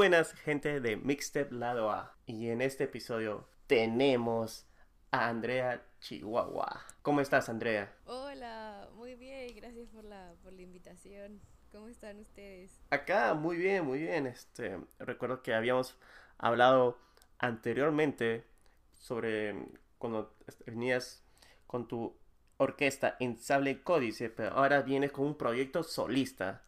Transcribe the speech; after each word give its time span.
buenas 0.00 0.32
gente 0.32 0.80
de 0.80 0.96
Mixtape 0.96 1.54
Lado 1.54 1.90
A. 1.90 2.16
Y 2.24 2.48
en 2.48 2.62
este 2.62 2.84
episodio 2.84 3.46
tenemos 3.66 4.66
a 5.10 5.28
Andrea 5.28 5.84
Chihuahua. 6.00 6.86
¿Cómo 7.02 7.20
estás 7.20 7.50
Andrea? 7.50 7.94
Hola, 8.06 8.88
muy 8.94 9.14
bien, 9.14 9.54
gracias 9.54 9.90
por 9.90 10.04
la, 10.04 10.32
por 10.42 10.54
la 10.54 10.62
invitación. 10.62 11.38
¿Cómo 11.70 11.88
están 11.88 12.18
ustedes? 12.18 12.80
Acá 12.88 13.34
muy 13.34 13.58
bien, 13.58 13.84
muy 13.84 13.98
bien. 13.98 14.26
Este, 14.26 14.78
recuerdo 15.00 15.42
que 15.42 15.52
habíamos 15.52 15.98
hablado 16.38 16.96
anteriormente 17.38 18.46
sobre 18.92 19.54
cuando 19.98 20.34
venías 20.64 21.22
con 21.66 21.88
tu 21.88 22.16
orquesta 22.56 23.18
en 23.20 23.38
Sable 23.38 23.82
Códice, 23.82 24.30
pero 24.30 24.52
ahora 24.56 24.80
vienes 24.80 25.12
con 25.12 25.26
un 25.26 25.36
proyecto 25.36 25.82
solista. 25.82 26.64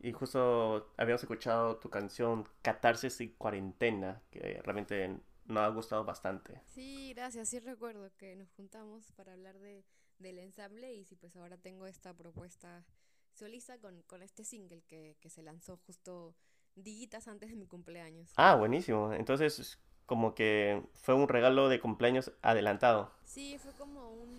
Y 0.00 0.12
justo 0.12 0.92
habíamos 0.96 1.22
escuchado 1.22 1.76
tu 1.78 1.90
canción 1.90 2.48
Catarsis 2.62 3.20
y 3.20 3.30
Cuarentena, 3.30 4.22
que 4.30 4.60
realmente 4.64 5.18
nos 5.46 5.62
ha 5.62 5.68
gustado 5.68 6.04
bastante. 6.04 6.60
Sí, 6.66 7.12
gracias. 7.14 7.48
Sí 7.48 7.58
recuerdo 7.58 8.10
que 8.16 8.36
nos 8.36 8.50
juntamos 8.52 9.10
para 9.12 9.32
hablar 9.32 9.58
de, 9.58 9.84
del 10.18 10.38
ensamble 10.38 10.94
y 10.94 11.04
sí, 11.04 11.16
pues 11.16 11.36
ahora 11.36 11.56
tengo 11.56 11.86
esta 11.86 12.14
propuesta 12.14 12.84
solista 13.32 13.78
con, 13.78 14.02
con 14.02 14.22
este 14.22 14.44
single 14.44 14.82
que, 14.82 15.16
que 15.20 15.30
se 15.30 15.42
lanzó 15.42 15.78
justo 15.86 16.34
días 16.74 17.28
antes 17.28 17.50
de 17.50 17.56
mi 17.56 17.66
cumpleaños. 17.66 18.32
Ah, 18.36 18.54
buenísimo. 18.54 19.12
Entonces, 19.12 19.78
como 20.06 20.34
que 20.34 20.82
fue 20.94 21.14
un 21.14 21.28
regalo 21.28 21.68
de 21.68 21.80
cumpleaños 21.80 22.32
adelantado. 22.40 23.12
Sí, 23.24 23.58
fue 23.58 23.72
como 23.72 24.10
un, 24.10 24.37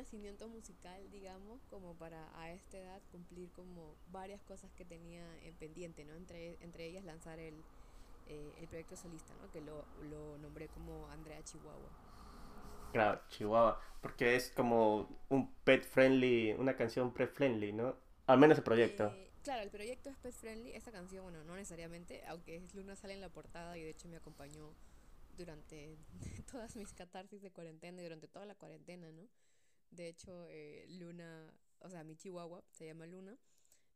nacimiento 0.00 0.48
musical, 0.48 1.10
digamos, 1.10 1.64
como 1.66 1.96
para 1.96 2.30
a 2.40 2.52
esta 2.52 2.78
edad 2.78 3.02
cumplir 3.10 3.52
como 3.52 3.96
varias 4.06 4.42
cosas 4.44 4.72
que 4.74 4.84
tenía 4.84 5.24
en 5.42 5.56
pendiente, 5.56 6.04
¿no? 6.04 6.14
Entre, 6.16 6.62
entre 6.62 6.86
ellas 6.86 7.04
lanzar 7.04 7.38
el, 7.38 7.64
eh, 8.26 8.54
el 8.58 8.68
proyecto 8.68 8.96
solista, 8.96 9.34
¿no? 9.36 9.50
Que 9.50 9.60
lo, 9.60 9.86
lo 9.98 10.38
nombré 10.38 10.68
como 10.70 11.08
Andrea 11.10 11.42
Chihuahua. 11.44 11.92
Claro, 12.92 13.20
Chihuahua, 13.28 13.80
porque 14.00 14.34
es 14.36 14.50
como 14.50 15.08
un 15.28 15.54
pet 15.64 15.84
friendly, 15.84 16.52
una 16.52 16.76
canción 16.76 17.12
pet 17.12 17.32
friendly, 17.32 17.72
¿no? 17.72 17.96
Al 18.26 18.38
menos 18.38 18.58
el 18.58 18.64
proyecto. 18.64 19.16
Eh, 19.16 19.30
Claro, 19.42 19.62
el 19.62 19.70
proyecto 19.70 20.10
es 20.10 20.16
Pet 20.18 20.34
Friendly. 20.34 20.72
Esta 20.72 20.92
canción, 20.92 21.22
bueno, 21.24 21.42
no 21.44 21.54
necesariamente, 21.56 22.22
aunque 22.26 22.62
Luna 22.74 22.94
sale 22.96 23.14
en 23.14 23.20
la 23.22 23.30
portada 23.30 23.76
y 23.78 23.82
de 23.82 23.90
hecho 23.90 24.08
me 24.08 24.16
acompañó 24.16 24.74
durante 25.36 25.96
todas 26.50 26.76
mis 26.76 26.92
catarsis 26.92 27.40
de 27.42 27.50
cuarentena 27.50 28.00
y 28.00 28.04
durante 28.04 28.28
toda 28.28 28.46
la 28.46 28.54
cuarentena, 28.54 29.10
¿no? 29.12 29.28
De 29.90 30.08
hecho, 30.08 30.46
eh, 30.48 30.86
Luna, 30.88 31.52
o 31.80 31.90
sea, 31.90 32.04
mi 32.04 32.16
chihuahua 32.16 32.62
se 32.70 32.86
llama 32.86 33.06
Luna. 33.06 33.36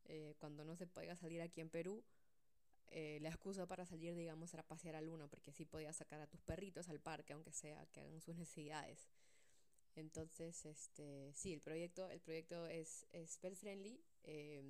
Eh, 0.07 0.35
cuando 0.39 0.65
no 0.65 0.77
se 0.77 0.87
podía 0.87 1.17
salir 1.17 1.41
aquí 1.41 1.61
en 1.61 1.71
Perú, 1.71 2.05
eh, 2.89 3.19
la 3.23 3.29
excusa 3.31 3.67
para 3.67 3.87
salir, 3.87 4.15
digamos, 4.15 4.53
era 4.55 4.63
pasear 4.63 4.97
a 4.97 5.01
Luna, 5.01 5.29
porque 5.29 5.51
así 5.51 5.65
podías 5.65 5.97
sacar 5.97 6.21
a 6.21 6.27
tus 6.27 6.43
perritos 6.43 6.89
al 6.89 7.01
parque, 7.01 7.33
aunque 7.33 7.53
sea 7.53 7.87
que 7.87 8.01
hagan 8.01 8.21
sus 8.21 8.37
necesidades. 8.37 9.09
Entonces, 9.97 10.67
este, 10.67 11.33
sí, 11.35 11.53
el 11.53 11.61
proyecto, 11.61 12.11
el 12.11 12.21
proyecto 12.21 12.67
es, 12.67 13.07
es 13.13 13.39
pet 13.39 13.55
friendly. 13.55 14.01
Eh, 14.25 14.63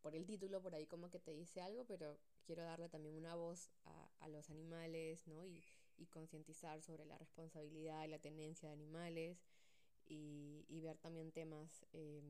por 0.00 0.14
el 0.14 0.26
título, 0.26 0.60
por 0.60 0.74
ahí 0.74 0.86
como 0.86 1.10
que 1.10 1.18
te 1.18 1.32
dice 1.32 1.60
algo, 1.60 1.84
pero 1.86 2.18
quiero 2.44 2.62
darle 2.62 2.88
también 2.88 3.14
una 3.14 3.34
voz 3.34 3.70
a, 3.84 4.10
a 4.20 4.28
los 4.28 4.50
animales, 4.50 5.26
¿no? 5.26 5.46
Y, 5.46 5.64
y 5.96 6.06
concientizar 6.06 6.82
sobre 6.82 7.04
la 7.06 7.16
responsabilidad 7.18 8.04
y 8.04 8.08
la 8.08 8.18
tenencia 8.18 8.68
de 8.68 8.74
animales 8.74 9.38
y, 10.08 10.64
y 10.68 10.80
ver 10.80 10.98
también 10.98 11.32
temas 11.32 11.84
eh, 11.92 12.22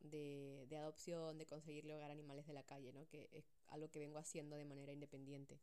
de, 0.00 0.66
de, 0.68 0.76
adopción, 0.76 1.38
de 1.38 1.46
conseguirle 1.46 1.94
hogar 1.96 2.10
a 2.10 2.12
animales 2.12 2.46
de 2.46 2.52
la 2.54 2.62
calle, 2.62 2.92
¿no? 2.92 3.06
Que 3.08 3.28
es 3.32 3.44
algo 3.68 3.90
que 3.90 3.98
vengo 4.00 4.18
haciendo 4.18 4.56
de 4.56 4.64
manera 4.64 4.92
independiente. 4.92 5.58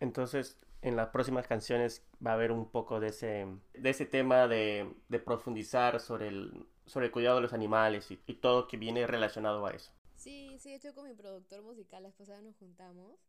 Entonces, 0.00 0.56
en 0.82 0.96
las 0.96 1.08
próximas 1.08 1.46
canciones 1.46 2.04
va 2.24 2.32
a 2.32 2.34
haber 2.34 2.52
un 2.52 2.70
poco 2.70 3.00
de 3.00 3.08
ese, 3.08 3.46
de 3.72 3.90
ese 3.90 4.06
tema 4.06 4.48
de, 4.48 4.92
de 5.08 5.18
profundizar 5.20 6.00
sobre 6.00 6.28
el, 6.28 6.66
sobre 6.86 7.06
el 7.06 7.12
cuidado 7.12 7.36
de 7.36 7.42
los 7.42 7.52
animales 7.52 8.10
y, 8.10 8.20
y 8.26 8.34
todo 8.34 8.68
que 8.68 8.76
viene 8.76 9.06
relacionado 9.06 9.64
a 9.66 9.70
eso. 9.70 9.92
Sí, 10.16 10.56
sí, 10.58 10.70
de 10.70 10.76
hecho 10.76 10.94
con 10.94 11.06
mi 11.08 11.14
productor 11.14 11.62
musical 11.62 12.02
la 12.02 12.08
esposa 12.08 12.40
nos 12.40 12.56
juntamos. 12.56 13.20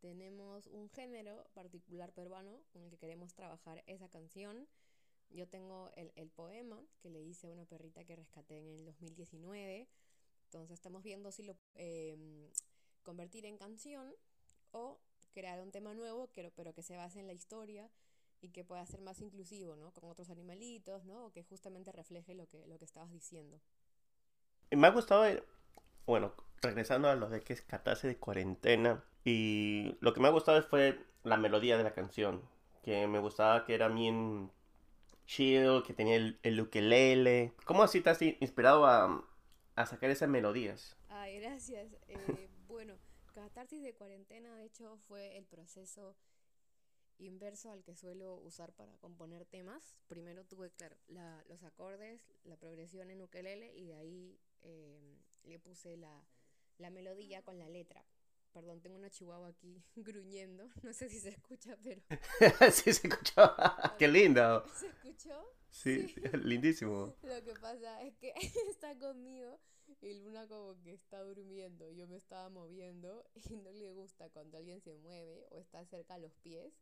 Tenemos 0.00 0.66
un 0.66 0.90
género 0.90 1.46
particular 1.54 2.12
peruano 2.12 2.60
con 2.72 2.82
el 2.82 2.90
que 2.90 2.98
queremos 2.98 3.34
trabajar 3.34 3.82
esa 3.86 4.08
canción. 4.08 4.66
Yo 5.32 5.48
tengo 5.48 5.90
el, 5.96 6.12
el 6.16 6.30
poema 6.30 6.80
que 7.00 7.10
le 7.10 7.20
hice 7.20 7.46
a 7.46 7.50
una 7.50 7.64
perrita 7.64 8.04
que 8.04 8.16
rescaté 8.16 8.58
en 8.58 8.68
el 8.68 8.84
2019. 8.84 9.88
Entonces 10.44 10.70
estamos 10.72 11.02
viendo 11.02 11.32
si 11.32 11.42
lo 11.42 11.56
eh, 11.74 12.50
convertir 13.02 13.46
en 13.46 13.56
canción 13.56 14.14
o 14.70 14.98
crear 15.32 15.60
un 15.60 15.70
tema 15.70 15.94
nuevo, 15.94 16.30
pero, 16.34 16.50
pero 16.54 16.74
que 16.74 16.82
se 16.82 16.96
base 16.96 17.20
en 17.20 17.26
la 17.26 17.32
historia 17.32 17.90
y 18.40 18.50
que 18.50 18.64
pueda 18.64 18.84
ser 18.86 19.00
más 19.00 19.20
inclusivo, 19.20 19.76
¿no? 19.76 19.92
Con 19.92 20.10
otros 20.10 20.28
animalitos, 20.30 21.04
¿no? 21.04 21.26
O 21.26 21.32
que 21.32 21.42
justamente 21.44 21.92
refleje 21.92 22.34
lo 22.34 22.48
que, 22.48 22.66
lo 22.66 22.78
que 22.78 22.84
estabas 22.84 23.10
diciendo. 23.12 23.60
Me 24.70 24.86
ha 24.86 24.90
gustado 24.90 25.24
bueno, 26.06 26.32
regresando 26.60 27.08
a 27.08 27.14
lo 27.14 27.28
de 27.28 27.40
que 27.42 27.52
es 27.52 27.62
catarse 27.62 28.08
de 28.08 28.16
cuarentena. 28.16 29.04
Y 29.24 29.96
lo 30.00 30.12
que 30.12 30.20
me 30.20 30.28
ha 30.28 30.32
gustado 30.32 30.62
fue 30.62 30.98
la 31.22 31.36
melodía 31.36 31.76
de 31.76 31.84
la 31.84 31.94
canción. 31.94 32.42
Que 32.82 33.06
me 33.06 33.20
gustaba 33.20 33.64
que 33.64 33.74
era 33.74 33.88
bien 33.88 34.50
chill, 35.26 35.82
que 35.86 35.94
tenía 35.94 36.16
el, 36.16 36.38
el 36.42 36.60
ukelele. 36.60 37.52
¿Cómo 37.64 37.82
así 37.82 38.00
te 38.00 38.10
has 38.10 38.22
inspirado 38.22 38.86
a, 38.86 39.24
a 39.76 39.86
sacar 39.86 40.10
esas 40.10 40.28
melodías? 40.28 40.96
Ay, 41.08 41.40
gracias. 41.40 41.96
Eh, 42.08 42.48
bueno, 42.68 42.98
Catarsis 43.34 43.82
de 43.82 43.94
cuarentena, 43.94 44.54
de 44.56 44.66
hecho, 44.66 44.98
fue 45.08 45.38
el 45.38 45.46
proceso 45.46 46.16
inverso 47.18 47.70
al 47.70 47.82
que 47.82 47.94
suelo 47.94 48.36
usar 48.36 48.72
para 48.72 48.96
componer 48.98 49.46
temas. 49.46 49.96
Primero 50.08 50.44
tuve, 50.44 50.70
claro, 50.70 50.96
la, 51.08 51.42
los 51.48 51.62
acordes, 51.62 52.20
la 52.44 52.56
progresión 52.56 53.10
en 53.10 53.22
ukelele 53.22 53.72
y 53.74 53.86
de 53.86 53.94
ahí 53.94 54.40
eh, 54.62 55.16
le 55.44 55.58
puse 55.58 55.96
la, 55.96 56.26
la 56.78 56.90
melodía 56.90 57.42
con 57.42 57.58
la 57.58 57.68
letra. 57.68 58.04
Perdón, 58.52 58.80
tengo 58.82 58.96
una 58.96 59.10
chihuahua 59.10 59.48
aquí 59.48 59.82
gruñendo. 59.96 60.68
No 60.82 60.92
sé 60.92 61.08
si 61.08 61.20
se 61.20 61.30
escucha, 61.30 61.76
pero. 61.82 62.02
sí, 62.72 62.92
se 62.92 63.08
escuchó. 63.08 63.54
¡Qué 63.98 64.08
lindo! 64.08 64.64
¿Se 64.74 64.88
escuchó? 64.88 65.42
Sí, 65.70 66.08
sí, 66.08 66.20
lindísimo. 66.44 67.16
Lo 67.22 67.42
que 67.42 67.54
pasa 67.54 68.02
es 68.02 68.14
que 68.16 68.32
está 68.68 68.98
conmigo 68.98 69.58
y 70.00 70.14
Luna 70.14 70.46
como 70.46 70.80
que 70.82 70.92
está 70.92 71.22
durmiendo. 71.22 71.90
Yo 71.90 72.06
me 72.08 72.16
estaba 72.16 72.48
moviendo 72.50 73.24
y 73.34 73.56
no 73.56 73.70
le 73.72 73.90
gusta 73.92 74.28
cuando 74.30 74.58
alguien 74.58 74.80
se 74.80 74.94
mueve 74.94 75.46
o 75.50 75.58
está 75.58 75.84
cerca 75.86 76.14
a 76.14 76.18
los 76.18 76.34
pies. 76.36 76.72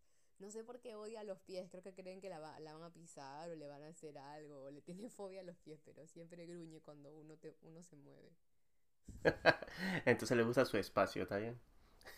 No 0.41 0.50
sé 0.50 0.64
por 0.64 0.81
qué 0.81 0.97
odia 0.97 1.22
los 1.22 1.38
pies, 1.41 1.69
creo 1.70 1.82
que 1.82 1.94
creen 1.94 2.22
que 2.22 2.31
la, 2.31 2.41
va, 2.41 2.58
la 2.60 2.72
van 2.72 2.82
a 2.82 2.92
pisar 2.92 3.50
o 3.50 3.54
le 3.54 3.69
van 3.69 3.82
a 3.82 3.88
hacer 3.88 4.16
algo, 4.16 4.62
o 4.62 4.70
le 4.70 4.81
tiene 4.81 5.10
fobia 5.10 5.42
a 5.42 5.44
los 5.44 5.58
pies, 5.58 5.82
pero 5.84 6.06
siempre 6.06 6.47
gruñe 6.47 6.81
cuando 6.81 7.14
uno, 7.14 7.37
te, 7.37 7.54
uno 7.60 7.82
se 7.82 7.97
mueve. 7.97 8.32
Entonces 10.04 10.36
le 10.36 10.42
gusta 10.42 10.64
su 10.64 10.76
espacio, 10.76 11.22
¿está 11.22 11.38
bien? 11.38 11.58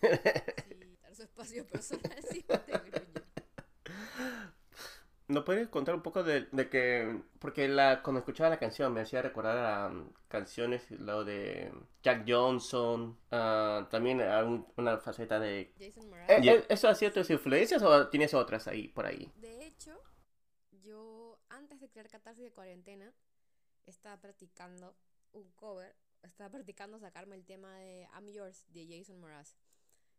sí, 0.01 0.99
su 1.15 1.23
espacio 1.23 1.67
personal 1.67 2.13
gruñe. 2.91 3.23
¿No 5.29 5.45
puedes 5.45 5.69
contar 5.69 5.95
un 5.95 6.03
poco 6.03 6.23
de, 6.23 6.49
de, 6.53 6.69
que, 6.69 7.23
porque 7.39 7.67
la, 7.67 8.03
cuando 8.03 8.19
escuchaba 8.19 8.51
la 8.51 8.59
canción 8.59 8.93
me 8.93 9.01
hacía 9.01 9.23
recordar 9.23 9.57
a 9.57 9.89
um, 9.89 10.11
canciones, 10.29 10.91
lo 10.91 11.25
de 11.25 11.73
Jack 12.03 12.25
Johnson, 12.29 13.19
uh, 13.31 13.85
también 13.89 14.21
a 14.21 14.45
un, 14.45 14.67
una 14.77 14.99
faceta 14.99 15.41
de... 15.41 15.73
Jason 15.79 16.11
Mraz. 16.11 16.29
¿Eh, 16.29 16.67
¿Eso 16.69 16.89
ha 16.89 16.95
sido 16.95 17.13
tus 17.13 17.31
influencias 17.31 17.83
o 17.83 18.09
tienes 18.09 18.35
otras 18.35 18.69
ahí, 18.69 18.89
por 18.89 19.07
ahí? 19.07 19.33
De 19.37 19.65
hecho, 19.65 19.99
yo 20.83 21.39
antes 21.49 21.81
de 21.81 21.89
crear 21.89 22.11
Catarsis 22.11 22.45
de 22.45 22.53
Cuarentena, 22.53 23.15
estaba 23.87 24.21
practicando 24.21 24.95
un 25.33 25.51
cover, 25.53 25.95
estaba 26.23 26.51
practicando 26.51 26.99
sacarme 26.99 27.37
el 27.37 27.45
tema 27.45 27.79
de 27.79 28.09
I'm 28.15 28.29
Yours 28.29 28.65
de 28.73 28.87
Jason 28.87 29.21
Mraz. 29.21 29.57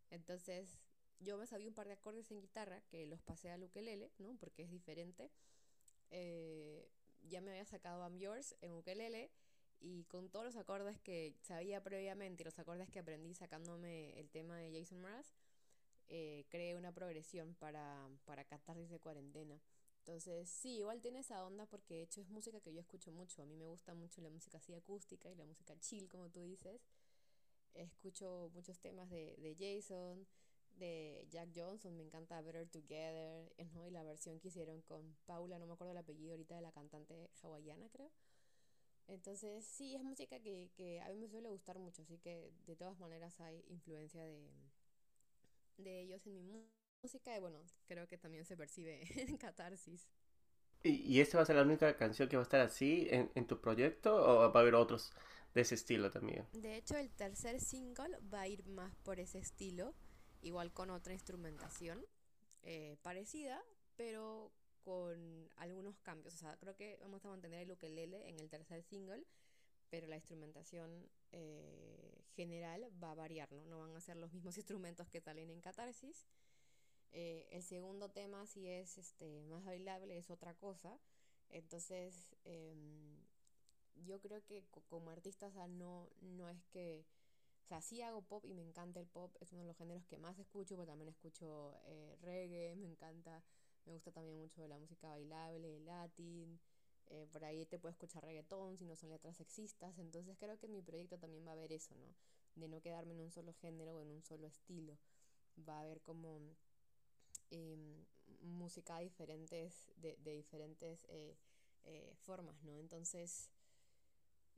Entonces 0.09 0.79
yo 1.19 1.37
me 1.37 1.47
sabía 1.47 1.67
un 1.67 1.73
par 1.73 1.87
de 1.87 1.93
acordes 1.93 2.29
en 2.31 2.41
guitarra 2.41 2.81
que 2.89 3.05
los 3.05 3.21
pasé 3.21 3.49
al 3.51 3.63
ukelele, 3.63 4.11
¿no? 4.17 4.35
Porque 4.37 4.63
es 4.63 4.69
diferente. 4.69 5.31
Eh, 6.11 6.89
ya 7.21 7.41
me 7.41 7.51
había 7.51 7.65
sacado 7.65 8.03
I'm 8.03 8.17
Yours 8.17 8.55
en 8.61 8.73
ukelele 8.73 9.31
y 9.79 10.05
con 10.05 10.29
todos 10.29 10.45
los 10.45 10.55
acordes 10.55 10.99
que 10.99 11.35
sabía 11.41 11.83
previamente 11.83 12.43
y 12.43 12.45
los 12.45 12.59
acordes 12.59 12.89
que 12.89 12.99
aprendí 12.99 13.33
sacándome 13.33 14.17
el 14.19 14.29
tema 14.29 14.57
de 14.57 14.77
Jason 14.77 15.01
Mraz, 15.01 15.33
eh, 16.07 16.45
creé 16.49 16.75
una 16.75 16.93
progresión 16.93 17.55
para, 17.55 18.07
para 18.25 18.45
Catarsis 18.45 18.89
de 18.89 18.99
Cuarentena. 18.99 19.59
Entonces, 20.05 20.49
sí, 20.49 20.77
igual 20.79 21.01
tiene 21.01 21.19
esa 21.19 21.43
onda 21.45 21.65
porque 21.65 21.95
de 21.95 22.03
hecho 22.03 22.21
es 22.21 22.29
música 22.29 22.59
que 22.59 22.73
yo 22.73 22.81
escucho 22.81 23.11
mucho. 23.11 23.41
A 23.41 23.45
mí 23.45 23.55
me 23.55 23.65
gusta 23.65 23.93
mucho 23.93 24.21
la 24.21 24.29
música 24.29 24.57
así 24.57 24.73
acústica 24.75 25.29
y 25.31 25.35
la 25.35 25.45
música 25.45 25.77
chill, 25.79 26.09
como 26.09 26.29
tú 26.29 26.41
dices. 26.41 26.81
Escucho 27.75 28.51
muchos 28.53 28.79
temas 28.79 29.09
de, 29.09 29.35
de 29.37 29.55
Jason, 29.55 30.27
de 30.77 31.27
Jack 31.29 31.49
Johnson, 31.55 31.95
me 31.97 32.03
encanta 32.03 32.41
Better 32.41 32.67
Together, 32.69 33.51
¿no? 33.75 33.87
y 33.87 33.91
la 33.91 34.03
versión 34.03 34.39
que 34.39 34.49
hicieron 34.49 34.81
con 34.83 35.15
Paula, 35.25 35.59
no 35.59 35.67
me 35.67 35.73
acuerdo 35.73 35.91
el 35.91 35.97
apellido 35.97 36.33
ahorita 36.33 36.55
de 36.55 36.61
la 36.61 36.71
cantante 36.71 37.29
hawaiana, 37.43 37.89
creo. 37.89 38.11
Entonces, 39.07 39.65
sí, 39.65 39.95
es 39.95 40.03
música 40.03 40.39
que, 40.41 40.71
que 40.75 41.01
a 41.01 41.09
mí 41.09 41.17
me 41.17 41.29
suele 41.29 41.49
gustar 41.49 41.79
mucho, 41.79 42.01
así 42.03 42.17
que 42.19 42.51
de 42.65 42.75
todas 42.75 42.99
maneras 42.99 43.39
hay 43.41 43.63
influencia 43.69 44.23
de, 44.25 44.49
de 45.77 46.01
ellos 46.01 46.25
en 46.25 46.35
mi 46.35 46.41
música 47.03 47.35
y 47.35 47.39
bueno, 47.39 47.59
creo 47.85 48.07
que 48.07 48.17
también 48.17 48.45
se 48.45 48.57
percibe 48.57 49.01
en 49.15 49.37
Catarsis. 49.37 50.07
¿Y, 50.81 50.91
¿Y 51.13 51.21
esta 51.21 51.37
va 51.37 51.43
a 51.43 51.45
ser 51.45 51.55
la 51.57 51.63
única 51.63 51.95
canción 51.97 52.27
que 52.27 52.37
va 52.37 52.41
a 52.41 52.43
estar 52.43 52.61
así 52.61 53.07
en, 53.09 53.31
en 53.35 53.45
tu 53.45 53.59
proyecto 53.59 54.15
o 54.15 54.51
va 54.51 54.59
a 54.59 54.63
haber 54.63 54.75
otros 54.75 55.11
de 55.53 55.61
ese 55.61 55.75
estilo 55.75 56.11
también? 56.11 56.45
De 56.53 56.75
hecho, 56.77 56.97
el 56.97 57.09
tercer 57.11 57.59
single 57.59 58.17
va 58.33 58.41
a 58.41 58.47
ir 58.47 58.65
más 58.65 58.95
por 58.97 59.19
ese 59.19 59.39
estilo, 59.39 59.93
igual 60.41 60.73
con 60.73 60.89
otra 60.89 61.13
instrumentación 61.13 62.05
eh, 62.63 62.97
parecida, 63.01 63.61
pero 63.95 64.51
con 64.83 65.49
algunos 65.57 65.99
cambios. 65.99 66.33
O 66.35 66.37
sea, 66.37 66.57
creo 66.57 66.75
que 66.75 66.97
vamos 67.01 67.23
a 67.25 67.29
mantener 67.29 67.61
el 67.61 67.71
ukelele 67.71 68.27
en 68.27 68.39
el 68.39 68.49
tercer 68.49 68.83
single, 68.83 69.25
pero 69.89 70.07
la 70.07 70.15
instrumentación 70.15 71.09
eh, 71.31 72.23
general 72.35 72.89
va 73.01 73.11
a 73.11 73.15
variar, 73.15 73.51
¿no? 73.51 73.65
No 73.65 73.79
van 73.79 73.95
a 73.95 74.01
ser 74.01 74.17
los 74.17 74.33
mismos 74.33 74.57
instrumentos 74.57 75.07
que 75.09 75.21
salen 75.21 75.49
en 75.49 75.61
Catarsis. 75.61 76.25
Eh, 77.13 77.47
el 77.51 77.61
segundo 77.63 78.09
tema, 78.09 78.45
si 78.47 78.67
es 78.67 78.97
este, 78.97 79.45
más 79.45 79.63
bailable, 79.63 80.17
es 80.17 80.29
otra 80.31 80.55
cosa. 80.55 80.99
Entonces, 81.49 82.35
em, 82.43 83.17
yo 84.05 84.19
creo 84.19 84.43
que 84.43 84.63
como 84.89 85.11
artista, 85.11 85.47
o 85.47 85.51
sea, 85.51 85.67
no, 85.67 86.09
no 86.21 86.49
es 86.49 86.63
que... 86.65 87.05
O 87.63 87.65
sea, 87.67 87.81
sí 87.81 88.01
hago 88.01 88.21
pop 88.21 88.43
y 88.45 88.53
me 88.53 88.61
encanta 88.61 88.99
el 88.99 89.07
pop, 89.07 89.35
es 89.39 89.53
uno 89.53 89.61
de 89.61 89.67
los 89.67 89.77
géneros 89.77 90.05
que 90.05 90.17
más 90.17 90.37
escucho, 90.37 90.75
pero 90.75 90.85
también 90.85 91.07
escucho 91.09 91.73
eh, 91.85 92.17
reggae, 92.21 92.75
me 92.75 92.87
encanta, 92.87 93.41
me 93.85 93.93
gusta 93.93 94.11
también 94.11 94.37
mucho 94.37 94.67
la 94.67 94.77
música 94.77 95.07
bailable, 95.07 95.77
el 95.77 95.85
latín, 95.85 96.59
eh, 97.07 97.25
por 97.31 97.45
ahí 97.45 97.65
te 97.65 97.79
puedo 97.79 97.91
escuchar 97.91 98.23
reggaetón 98.25 98.77
si 98.77 98.85
no 98.85 98.95
son 98.97 99.11
letras 99.11 99.37
sexistas, 99.37 99.97
entonces 99.97 100.37
creo 100.37 100.57
que 100.59 100.67
mi 100.67 100.81
proyecto 100.81 101.17
también 101.17 101.45
va 101.45 101.51
a 101.51 101.53
haber 101.53 101.71
eso, 101.71 101.95
¿no? 101.95 102.13
De 102.55 102.67
no 102.67 102.81
quedarme 102.81 103.13
en 103.13 103.21
un 103.21 103.31
solo 103.31 103.53
género 103.53 103.95
o 103.97 104.01
en 104.01 104.09
un 104.09 104.21
solo 104.23 104.45
estilo, 104.47 104.97
va 105.57 105.77
a 105.77 105.81
haber 105.81 106.01
como 106.01 106.41
eh, 107.53 107.77
música 108.41 108.99
diferentes, 108.99 109.91
de, 109.97 110.17
de 110.17 110.31
diferentes 110.33 111.05
eh, 111.09 111.37
eh, 111.85 112.13
formas, 112.17 112.61
¿no? 112.63 112.77
Entonces, 112.79 113.49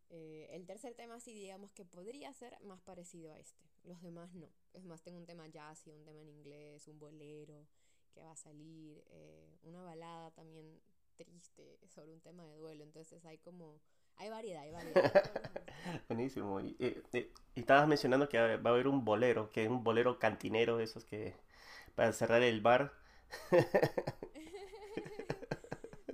eh, 0.10 0.48
el 0.52 0.66
tercer 0.66 0.94
tema 0.94 1.20
sí 1.20 1.34
digamos 1.34 1.72
que 1.74 1.84
podría 1.86 2.32
ser 2.34 2.58
más 2.62 2.82
parecido 2.82 3.32
a 3.34 3.40
este, 3.40 3.66
los 3.84 4.02
demás 4.02 4.34
no. 4.34 4.50
Es 4.74 4.84
más, 4.86 5.02
tengo 5.02 5.18
un 5.18 5.26
tema 5.26 5.48
jazz 5.48 5.88
y 5.88 5.92
un 5.92 6.04
tema 6.04 6.22
en 6.22 6.30
inglés, 6.30 6.88
un 6.88 7.00
bolero 7.00 7.68
que 8.14 8.22
va 8.22 8.32
a 8.32 8.36
salir, 8.36 9.04
eh, 9.10 9.58
una 9.64 9.82
balada 9.84 10.32
también 10.32 10.80
triste 11.18 11.80
sobre 11.88 12.14
un 12.14 12.22
tema 12.22 12.46
de 12.46 12.58
duelo, 12.58 12.84
entonces 12.84 13.26
hay 13.26 13.38
como... 13.40 13.82
Hay 14.18 14.30
variedad, 14.30 14.62
hay 14.64 14.72
variedad. 14.72 15.12
Buenísimo. 16.08 16.60
Y, 16.62 16.76
y- 16.80 17.18
y- 17.18 17.32
y 17.56 17.60
estabas 17.60 17.88
mencionando 17.88 18.30
que 18.30 18.38
va 18.38 18.70
a 18.70 18.74
haber 18.74 18.88
un 18.88 19.04
bolero, 19.04 19.52
que 19.52 19.64
es 19.66 19.70
un 19.70 19.84
bolero 19.84 20.20
cantinero, 20.20 20.78
de 20.78 20.86
esos 20.86 21.04
que 21.06 21.36
para 21.96 22.14
cerrar 22.14 22.44
el 22.44 22.62
bar. 22.62 22.94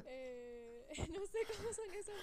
Eh, 0.06 1.08
no 1.10 1.26
sé 1.26 1.40
cómo 1.56 1.72
son 1.72 1.94
esos 1.94 2.16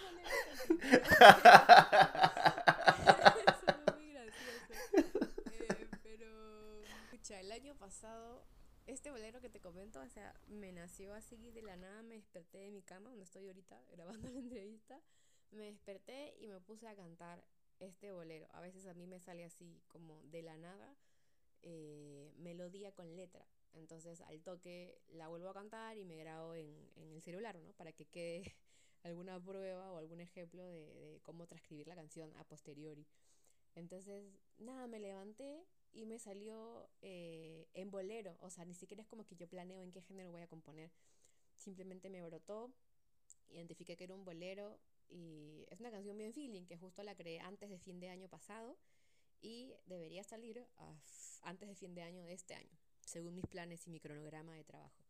Suena 3.61 3.85
muy 3.95 4.13
gracioso. 4.13 4.75
Eh, 5.53 5.89
pero, 6.03 6.83
escucha, 6.85 7.41
el 7.41 7.51
año 7.53 7.75
pasado, 7.77 8.45
este 8.87 9.11
bolero 9.11 9.41
que 9.41 9.49
te 9.49 9.61
comento, 9.61 10.01
o 10.01 10.09
sea, 10.09 10.35
me 10.49 10.73
nació 10.73 11.15
así 11.15 11.51
de 11.51 11.63
la 11.63 11.77
nada, 11.77 12.03
me 12.03 12.17
desperté 12.17 12.59
de 12.59 12.71
mi 12.71 12.83
cama, 12.83 13.09
donde 13.11 13.25
estoy 13.25 13.47
ahorita 13.47 13.81
grabando 13.93 14.29
la 14.29 14.39
entrevista, 14.39 15.01
me 15.51 15.65
desperté 15.65 16.35
y 16.39 16.47
me 16.49 16.61
puse 16.61 16.89
a 16.89 16.95
cantar 16.95 17.43
este 17.81 18.13
bolero. 18.13 18.49
A 18.53 18.61
veces 18.61 18.87
a 18.87 18.95
mí 18.95 19.07
me 19.07 19.19
sale 19.21 19.45
así, 19.45 19.81
como 19.89 20.23
de 20.25 20.43
la 20.43 20.59
nada, 20.59 20.95
eh, 21.63 22.33
melodía 22.37 22.93
con 22.93 23.17
letra. 23.17 23.47
Entonces 23.75 24.21
al 24.23 24.43
toque 24.43 25.01
la 25.09 25.29
vuelvo 25.29 25.49
a 25.51 25.55
cantar 25.55 25.99
y 25.99 26.05
me 26.05 26.17
grabo 26.17 26.55
en, 26.55 26.91
en 26.97 27.13
el 27.13 27.21
celular, 27.23 27.59
¿no? 27.59 27.73
Para 27.75 27.93
que 27.93 28.07
quede 28.07 28.43
alguna 29.03 29.39
prueba 29.43 29.93
o 29.93 29.99
algún 29.99 30.21
ejemplo 30.21 30.65
de, 30.65 30.95
de 30.95 31.21
cómo 31.23 31.47
transcribir 31.47 31.87
la 31.87 31.95
canción 31.95 32.35
a 32.37 32.45
posteriori. 32.45 33.07
Entonces, 33.75 34.25
nada, 34.59 34.89
me 34.89 34.99
levanté 34.99 35.65
y 35.93 36.07
me 36.07 36.19
salió 36.19 36.89
eh, 37.03 37.69
en 37.75 37.91
bolero. 37.91 38.37
O 38.41 38.51
sea, 38.51 38.65
ni 38.65 38.75
siquiera 38.75 39.03
es 39.03 39.09
como 39.09 39.25
que 39.25 39.37
yo 39.37 39.49
planeo 39.49 39.83
en 39.83 39.93
qué 39.93 40.03
género 40.03 40.33
voy 40.33 40.43
a 40.43 40.49
componer. 40.49 40.91
Simplemente 41.55 42.11
me 42.11 42.23
brotó, 42.23 42.73
identifiqué 43.51 43.97
que 43.97 44.05
era 44.05 44.15
un 44.15 44.25
bolero 44.25 44.79
y 45.09 45.67
es 45.71 45.81
una 45.81 45.91
canción 45.91 46.17
bien 46.19 46.33
feeling 46.33 46.67
que 46.67 46.77
justo 46.77 47.03
la 47.03 47.15
creé 47.15 47.41
antes 47.41 47.71
de 47.71 47.79
fin 47.79 47.99
de 48.01 48.09
año 48.09 48.29
pasado 48.29 48.77
y 49.41 49.75
debería 49.87 50.23
salir 50.25 50.67
a 50.77 50.95
antes 51.43 51.69
de 51.69 51.75
fin 51.75 51.95
de 51.95 52.03
año 52.03 52.25
de 52.25 52.35
este 52.35 52.55
año, 52.55 52.79
según 53.05 53.35
mis 53.35 53.47
planes 53.47 53.87
y 53.87 53.91
mi 53.91 54.01
cronograma 54.01 54.55
de 54.55 54.65
trabajo. 54.65 55.05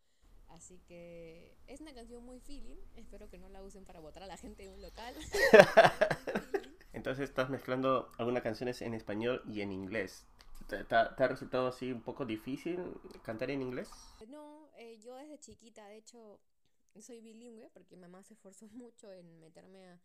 Así 0.48 0.78
que 0.86 1.56
es 1.66 1.80
una 1.80 1.94
canción 1.94 2.24
muy 2.24 2.40
feeling, 2.40 2.78
espero 2.96 3.28
que 3.28 3.38
no 3.38 3.48
la 3.48 3.62
usen 3.62 3.84
para 3.84 4.00
votar 4.00 4.22
a 4.22 4.26
la 4.26 4.36
gente 4.36 4.62
de 4.62 4.70
un 4.70 4.80
local. 4.80 5.14
Entonces 6.92 7.28
estás 7.28 7.50
mezclando 7.50 8.10
algunas 8.18 8.42
canciones 8.42 8.80
en 8.80 8.94
español 8.94 9.42
y 9.46 9.60
en 9.60 9.72
inglés. 9.72 10.26
¿Te, 10.66 10.84
te 10.84 10.94
ha 10.94 11.14
te 11.14 11.22
ha 11.22 11.28
resultado 11.28 11.68
así 11.68 11.92
un 11.92 12.02
poco 12.02 12.24
difícil 12.24 12.78
cantar 13.22 13.50
en 13.50 13.62
inglés? 13.62 13.90
No, 14.28 14.68
eh, 14.76 14.98
yo 14.98 15.14
desde 15.16 15.38
chiquita, 15.38 15.86
de 15.86 15.98
hecho, 15.98 16.40
soy 17.00 17.20
bilingüe 17.20 17.70
porque 17.70 17.96
mi 17.96 18.02
mamá 18.02 18.22
se 18.22 18.34
esforzó 18.34 18.66
mucho 18.72 19.12
en 19.12 19.38
meterme 19.40 19.86
a 19.86 20.00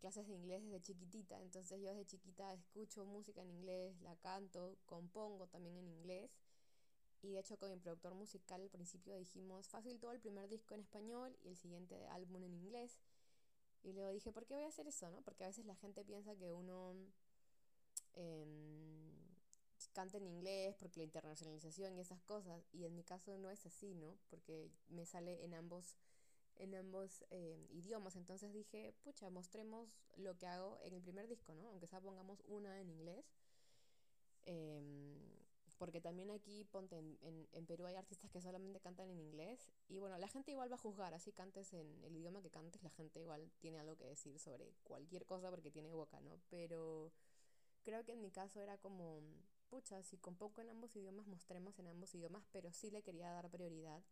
clases 0.00 0.26
de 0.26 0.34
inglés 0.34 0.62
desde 0.64 0.80
chiquitita. 0.80 1.40
Entonces 1.40 1.80
yo 1.80 1.90
desde 1.90 2.06
chiquita 2.06 2.52
escucho 2.54 3.04
música 3.04 3.42
en 3.42 3.50
inglés, 3.50 4.00
la 4.02 4.16
canto, 4.16 4.76
compongo 4.86 5.46
también 5.46 5.76
en 5.76 5.88
inglés. 5.88 6.30
Y 7.22 7.32
de 7.32 7.40
hecho 7.40 7.58
con 7.58 7.70
mi 7.70 7.76
productor 7.76 8.14
musical 8.14 8.62
al 8.62 8.70
principio 8.70 9.14
dijimos, 9.16 9.68
fácil 9.68 10.00
todo 10.00 10.12
el 10.12 10.20
primer 10.20 10.48
disco 10.48 10.74
en 10.74 10.80
español 10.80 11.36
y 11.42 11.48
el 11.48 11.56
siguiente 11.56 12.06
álbum 12.08 12.44
en 12.44 12.54
inglés. 12.54 12.98
Y 13.82 13.92
luego 13.92 14.10
dije, 14.10 14.32
¿por 14.32 14.46
qué 14.46 14.54
voy 14.54 14.64
a 14.64 14.68
hacer 14.68 14.86
eso, 14.86 15.10
no? 15.10 15.22
Porque 15.22 15.44
a 15.44 15.48
veces 15.48 15.64
la 15.64 15.74
gente 15.76 16.04
piensa 16.04 16.34
que 16.36 16.52
uno 16.52 16.94
em, 18.14 19.10
canta 19.92 20.18
en 20.18 20.26
inglés 20.26 20.74
porque 20.78 21.00
la 21.00 21.04
internacionalización 21.04 21.96
y 21.96 22.00
esas 22.00 22.22
cosas. 22.22 22.62
Y 22.72 22.84
en 22.84 22.94
mi 22.94 23.04
caso 23.04 23.38
no 23.38 23.50
es 23.50 23.64
así, 23.66 23.94
¿no? 23.94 24.18
Porque 24.28 24.70
me 24.88 25.06
sale 25.06 25.44
en 25.44 25.54
ambos, 25.54 25.96
en 26.56 26.74
ambos 26.74 27.24
eh, 27.30 27.66
idiomas. 27.70 28.16
Entonces 28.16 28.52
dije, 28.52 28.94
pucha, 29.02 29.30
mostremos 29.30 29.88
lo 30.16 30.36
que 30.36 30.46
hago 30.46 30.78
en 30.82 30.94
el 30.94 31.02
primer 31.02 31.28
disco, 31.28 31.54
¿no? 31.54 31.68
Aunque 31.68 31.86
sea 31.86 32.00
pongamos 32.00 32.42
una 32.46 32.80
en 32.80 32.90
inglés. 32.90 33.24
Em, 34.44 35.18
porque 35.78 36.00
también 36.02 36.30
aquí, 36.30 36.64
ponte, 36.64 36.98
en, 36.98 37.48
en, 37.52 37.66
Perú 37.66 37.86
hay 37.86 37.96
artistas 37.96 38.30
que 38.30 38.42
solamente 38.42 38.80
cantan 38.80 39.08
en 39.08 39.18
inglés. 39.18 39.72
Y 39.88 39.98
bueno, 39.98 40.18
la 40.18 40.28
gente 40.28 40.50
igual 40.50 40.70
va 40.70 40.74
a 40.74 40.78
juzgar, 40.78 41.14
así 41.14 41.32
cantes 41.32 41.72
en 41.72 42.04
el 42.04 42.14
idioma 42.14 42.42
que 42.42 42.50
cantes, 42.50 42.82
la 42.82 42.90
gente 42.90 43.18
igual 43.18 43.50
tiene 43.60 43.78
algo 43.78 43.96
que 43.96 44.04
decir 44.04 44.38
sobre 44.38 44.74
cualquier 44.82 45.24
cosa 45.24 45.48
porque 45.48 45.70
tiene 45.70 45.94
boca, 45.94 46.20
¿no? 46.20 46.38
Pero 46.50 47.12
creo 47.82 48.04
que 48.04 48.12
en 48.12 48.20
mi 48.20 48.30
caso 48.30 48.60
era 48.60 48.76
como, 48.76 49.22
pucha, 49.70 50.02
si 50.02 50.18
compongo 50.18 50.60
en 50.60 50.68
ambos 50.68 50.94
idiomas, 50.96 51.26
mostremos 51.26 51.78
en 51.78 51.88
ambos 51.88 52.14
idiomas, 52.14 52.44
pero 52.52 52.72
sí 52.72 52.90
le 52.90 53.02
quería 53.02 53.30
dar 53.30 53.50
prioridad 53.50 54.02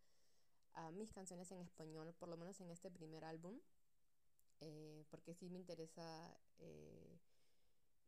a 0.78 0.90
mis 0.92 1.11
canciones 1.12 1.50
en 1.50 1.61
español, 1.61 2.14
por 2.18 2.28
lo 2.28 2.37
menos 2.37 2.61
en 2.61 2.70
este 2.70 2.90
primer 2.90 3.25
álbum, 3.25 3.58
eh, 4.61 5.04
porque 5.11 5.35
sí 5.35 5.50
me 5.50 5.58
interesa 5.58 6.37
eh, 6.58 7.18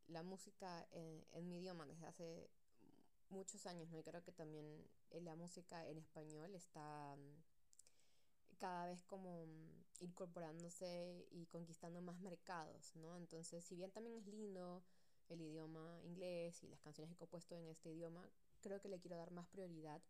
la 0.07 0.23
música 0.23 0.87
en, 0.93 1.25
en 1.33 1.49
mi 1.49 1.59
idioma 1.59 1.87
desde 1.87 2.07
hace 2.07 2.51
muchos 3.29 3.67
años, 3.67 3.91
¿no? 3.91 3.99
Y 3.99 4.03
creo 4.03 4.23
que 4.23 4.33
también 4.33 4.67
eh, 5.11 5.21
la 5.21 5.35
música 5.35 5.87
en 5.87 5.99
español 5.99 6.55
está 6.55 7.17
mm, 7.17 8.59
cada 8.59 8.87
vez 8.87 9.03
como 9.05 9.47
mm, 9.47 10.05
incorporándose 10.05 11.27
y 11.31 11.47
conquistando 11.47 12.01
más 12.01 12.21
mercados, 12.21 12.95
¿no? 12.95 13.17
Entonces, 13.17 13.65
si 13.65 13.75
bien 13.75 13.91
también 13.91 14.17
es 14.17 14.27
lindo 14.27 14.83
el 15.29 15.41
idioma 15.41 16.01
inglés 16.05 16.63
y 16.63 16.69
las 16.69 16.81
canciones 16.81 17.11
que 17.11 17.15
he 17.15 17.19
compuesto 17.19 17.57
en 17.57 17.67
este 17.69 17.91
idioma, 17.91 18.29
creo 18.61 18.81
que 18.81 18.89
le 18.89 19.01
quiero 19.01 19.17
dar 19.17 19.33
más 19.33 19.47
prioridad 19.49 20.03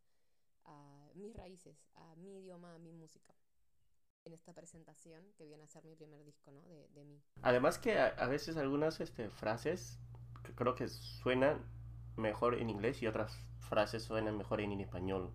a 0.64 1.10
mis 1.14 1.34
raíces, 1.34 1.76
a 1.94 2.14
mi 2.16 2.38
idioma, 2.38 2.74
a 2.74 2.78
mi 2.78 2.92
música. 2.92 3.34
En 4.24 4.34
esta 4.34 4.52
presentación 4.52 5.32
que 5.36 5.46
viene 5.46 5.62
a 5.62 5.66
ser 5.66 5.84
mi 5.84 5.96
primer 5.96 6.22
disco, 6.24 6.50
¿no? 6.52 6.62
De, 6.68 6.88
de 6.88 7.04
mí. 7.04 7.22
Además 7.42 7.78
que 7.78 7.98
a, 7.98 8.06
a 8.08 8.26
veces 8.26 8.56
algunas 8.56 9.00
este, 9.00 9.30
frases 9.30 9.98
que 10.44 10.54
creo 10.54 10.74
que 10.74 10.88
suenan 10.88 11.64
mejor 12.16 12.54
en 12.54 12.68
inglés 12.68 13.02
y 13.02 13.06
otras 13.06 13.34
frases 13.60 14.02
suenan 14.02 14.36
mejor 14.36 14.60
en, 14.60 14.72
en 14.72 14.80
español. 14.80 15.32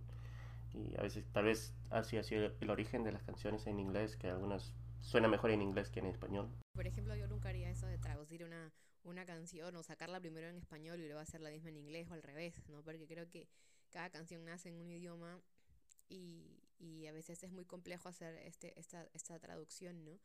Y 0.72 0.96
a 0.98 1.02
veces 1.02 1.24
tal 1.32 1.44
vez 1.46 1.74
así 1.90 2.16
ha 2.16 2.22
sido 2.22 2.46
el, 2.46 2.56
el 2.60 2.70
origen 2.70 3.02
de 3.02 3.10
las 3.12 3.22
canciones 3.24 3.66
en 3.66 3.80
inglés, 3.80 4.16
que 4.16 4.28
algunas 4.28 4.72
suenan 5.00 5.30
mejor 5.30 5.50
en 5.50 5.62
inglés 5.62 5.90
que 5.90 6.00
en 6.00 6.06
español. 6.06 6.48
Por 6.74 6.86
ejemplo, 6.86 7.16
yo 7.16 7.26
nunca 7.26 7.48
haría 7.48 7.70
eso 7.70 7.86
de 7.86 7.98
traducir 7.98 8.44
una, 8.44 8.72
una 9.02 9.24
canción 9.24 9.74
o 9.76 9.82
sacarla 9.82 10.20
primero 10.20 10.48
en 10.48 10.56
español 10.56 11.00
y 11.00 11.06
luego 11.06 11.20
hacer 11.20 11.40
la 11.40 11.50
misma 11.50 11.70
en 11.70 11.76
inglés 11.78 12.08
o 12.10 12.14
al 12.14 12.22
revés, 12.22 12.68
¿no? 12.68 12.82
Porque 12.82 13.06
creo 13.06 13.28
que 13.30 13.48
cada 13.90 14.10
canción 14.10 14.44
nace 14.44 14.68
en 14.68 14.76
un 14.76 14.90
idioma 14.90 15.40
y, 16.08 16.62
y 16.78 17.06
a 17.06 17.12
veces 17.12 17.42
es 17.42 17.52
muy 17.52 17.64
complejo 17.64 18.08
hacer 18.08 18.36
este, 18.38 18.78
esta, 18.78 19.08
esta 19.14 19.38
traducción, 19.38 20.04
¿no? 20.04 20.18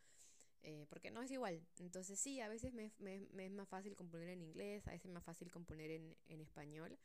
eh, 0.63 0.85
porque 0.89 1.11
no 1.11 1.21
es 1.21 1.31
igual. 1.31 1.61
Entonces 1.79 2.19
sí, 2.19 2.39
a 2.39 2.47
veces 2.49 2.73
me, 2.73 2.91
me, 2.99 3.19
me, 3.31 3.45
es 3.45 3.51
más 3.51 3.67
fácil 3.67 3.95
componer 3.95 4.29
en 4.29 4.41
inglés, 4.41 4.87
a 4.87 4.91
veces 4.91 5.05
es 5.05 5.11
más 5.11 5.23
fácil 5.23 5.51
componer 5.51 5.91
en, 5.91 6.15
en 6.27 6.41
español, 6.41 6.97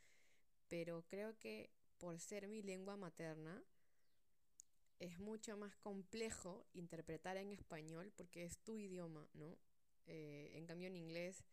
pero 0.69 1.05
creo 1.09 1.37
que 1.39 1.71
por 1.99 2.19
ser 2.21 2.49
mi 2.49 2.63
lengua 2.63 2.97
materna, 2.97 3.63
es 4.99 5.19
mucho 5.19 5.57
más 5.57 5.77
complejo 5.77 6.67
interpretar 6.73 7.37
en 7.37 7.53
español 7.53 8.13
porque 8.17 8.45
es 8.45 8.59
tu 8.59 8.79
idioma, 8.79 9.29
¿no? 9.35 9.59
Eh, 10.07 10.53
en 10.55 10.67
cambio 10.67 10.89
en 10.89 10.97
inglés, 10.97 11.45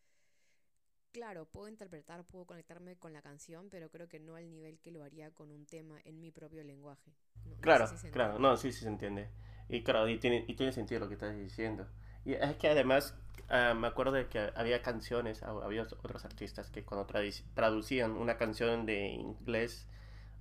claro, 1.14 1.46
puedo 1.46 1.70
interpretar, 1.70 2.26
puedo 2.26 2.46
conectarme 2.46 2.98
con 2.98 3.14
la 3.14 3.22
canción, 3.22 3.70
pero 3.70 3.90
creo 3.90 4.10
que 4.10 4.20
no 4.20 4.36
al 4.36 4.50
nivel 4.50 4.80
que 4.80 4.92
lo 4.92 5.04
haría 5.04 5.32
con 5.32 5.52
un 5.52 5.66
tema 5.66 6.02
en 6.04 6.20
mi 6.20 6.32
propio 6.32 6.64
lenguaje. 6.64 7.14
claro, 7.62 7.88
claro, 8.12 8.40
no, 8.40 8.58
sí, 8.58 8.74
sí 8.74 8.82
se 8.82 8.90
entiende. 8.90 9.30
Y 9.70 9.84
claro, 9.84 10.10
y 10.10 10.20
tiene, 10.20 10.44
y 10.48 10.56
tiene 10.56 10.74
sentido 10.74 11.00
lo 11.00 11.08
que 11.08 11.14
estás 11.14 11.38
diciendo. 11.38 11.88
Y 12.26 12.34
es 12.34 12.56
que 12.58 12.68
además 12.68 13.16
uh, 13.50 13.76
me 13.76 13.88
acuerdo 13.88 14.14
de 14.14 14.28
que 14.28 14.52
había 14.56 14.82
canciones, 14.82 15.44
había 15.44 15.84
otros 15.84 16.26
artistas 16.26 16.70
que 16.70 16.84
cuando 16.84 17.08
traducían 17.54 18.12
una 18.12 18.38
canción 18.38 18.86
de 18.86 19.08
inglés 19.08 19.88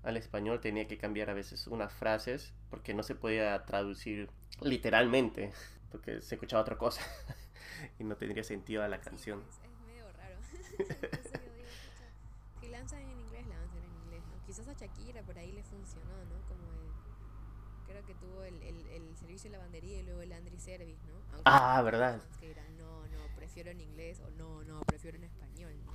al 0.02 0.16
español 0.16 0.60
tenía 0.60 0.88
que 0.88 0.98
cambiar 0.98 1.30
a 1.30 1.34
veces 1.34 1.68
unas 1.68 1.92
frases 1.92 2.52
porque 2.70 2.92
no 2.92 3.04
se 3.04 3.14
podía 3.14 3.64
traducir 3.64 4.30
literalmente, 4.60 5.52
porque 5.92 6.20
se 6.20 6.34
escuchaba 6.34 6.62
otra 6.62 6.76
cosa 6.76 7.02
y 7.98 8.04
no 8.04 8.16
tendría 8.16 8.42
sentido 8.42 8.82
a 8.82 8.88
la 8.88 9.00
canción. 9.00 9.42
Si 12.60 12.68
lanzan 12.68 13.00
en 13.00 13.20
inglés, 13.20 13.46
lanzan 13.46 13.82
en 13.82 13.94
inglés, 14.02 14.22
¿no? 14.26 14.44
Quizás 14.46 14.68
a 14.68 14.72
Shakira 14.74 15.22
por 15.22 15.38
ahí 15.38 15.52
le 15.52 15.62
funcionó, 15.62 16.24
¿no? 16.24 16.46
Como 16.48 16.66
creo 17.86 18.04
que 18.04 18.14
tuvo 18.14 18.42
el, 18.44 18.62
el, 18.62 18.86
el, 18.88 19.16
servicio 19.16 19.50
de 19.50 19.56
lavandería 19.56 20.00
y 20.00 20.02
luego 20.04 20.22
el 20.22 20.32
Andri 20.32 20.58
Service, 20.58 21.02
¿no? 21.06 21.14
Aunque 21.32 21.42
ah, 21.44 21.82
verdad. 21.82 22.22
Que 22.40 22.48
dirán, 22.48 22.76
no, 22.76 23.06
no, 23.08 23.18
prefiero 23.36 23.70
en 23.70 23.80
inglés 23.80 24.20
o 24.20 24.30
no, 24.30 24.64
no, 24.64 24.80
prefiero 24.82 25.16
en 25.18 25.24
español, 25.24 25.74
¿no? 25.84 25.92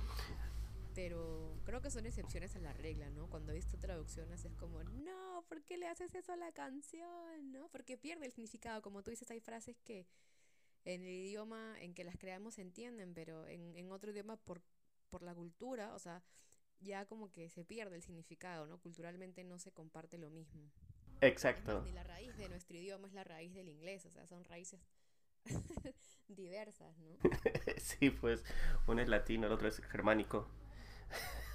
pero 0.98 1.54
creo 1.64 1.80
que 1.80 1.92
son 1.92 2.06
excepciones 2.06 2.56
a 2.56 2.58
la 2.58 2.72
regla, 2.72 3.08
¿no? 3.10 3.28
Cuando 3.28 3.52
he 3.52 3.54
visto 3.54 3.78
traducciones 3.78 4.44
es 4.44 4.52
como, 4.56 4.82
no, 4.82 5.44
¿por 5.48 5.62
qué 5.62 5.76
le 5.76 5.86
haces 5.86 6.12
eso 6.16 6.32
a 6.32 6.36
la 6.36 6.50
canción? 6.50 7.52
¿No? 7.52 7.68
Porque 7.68 7.96
pierde 7.96 8.26
el 8.26 8.32
significado. 8.32 8.82
Como 8.82 9.04
tú 9.04 9.12
dices, 9.12 9.30
hay 9.30 9.38
frases 9.38 9.78
que 9.84 10.08
en 10.88 11.02
el 11.02 11.10
idioma 11.10 11.76
en 11.80 11.92
que 11.92 12.02
las 12.02 12.16
creamos 12.16 12.54
se 12.54 12.62
entienden, 12.62 13.12
pero 13.12 13.46
en, 13.46 13.76
en 13.76 13.92
otro 13.92 14.10
idioma 14.10 14.38
por, 14.38 14.62
por 15.10 15.22
la 15.22 15.34
cultura, 15.34 15.94
o 15.94 15.98
sea, 15.98 16.22
ya 16.80 17.04
como 17.04 17.30
que 17.30 17.50
se 17.50 17.62
pierde 17.62 17.96
el 17.96 18.02
significado, 18.02 18.66
¿no? 18.66 18.78
Culturalmente 18.78 19.44
no 19.44 19.58
se 19.58 19.70
comparte 19.70 20.16
lo 20.16 20.30
mismo. 20.30 20.70
Exacto. 21.20 21.82
Ni 21.82 21.92
la 21.92 22.04
raíz 22.04 22.34
de 22.38 22.48
nuestro 22.48 22.78
idioma 22.78 23.06
es 23.06 23.12
la 23.12 23.22
raíz 23.22 23.52
del 23.52 23.68
inglés, 23.68 24.06
o 24.06 24.10
sea, 24.10 24.26
son 24.26 24.46
raíces 24.46 24.80
diversas, 26.28 26.96
¿no? 27.00 27.18
sí, 27.76 28.08
pues 28.08 28.42
uno 28.86 29.02
es 29.02 29.08
latino, 29.08 29.46
el 29.46 29.52
otro 29.52 29.68
es 29.68 29.80
germánico. 29.80 30.48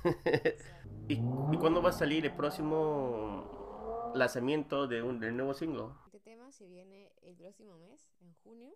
¿Y, 1.07 1.13
¿Y 1.13 1.57
cuándo 1.57 1.81
va 1.81 1.89
a 1.89 1.93
salir 1.93 2.23
el 2.27 2.35
próximo 2.35 4.11
lanzamiento 4.13 4.85
de 4.85 5.01
un, 5.01 5.19
del 5.19 5.35
nuevo 5.35 5.55
single? 5.55 5.87
Este 6.05 6.19
tema 6.19 6.51
se 6.51 6.67
viene 6.67 7.11
el 7.23 7.35
próximo 7.35 7.79
mes, 7.79 8.11
en 8.19 8.31
junio. 8.43 8.75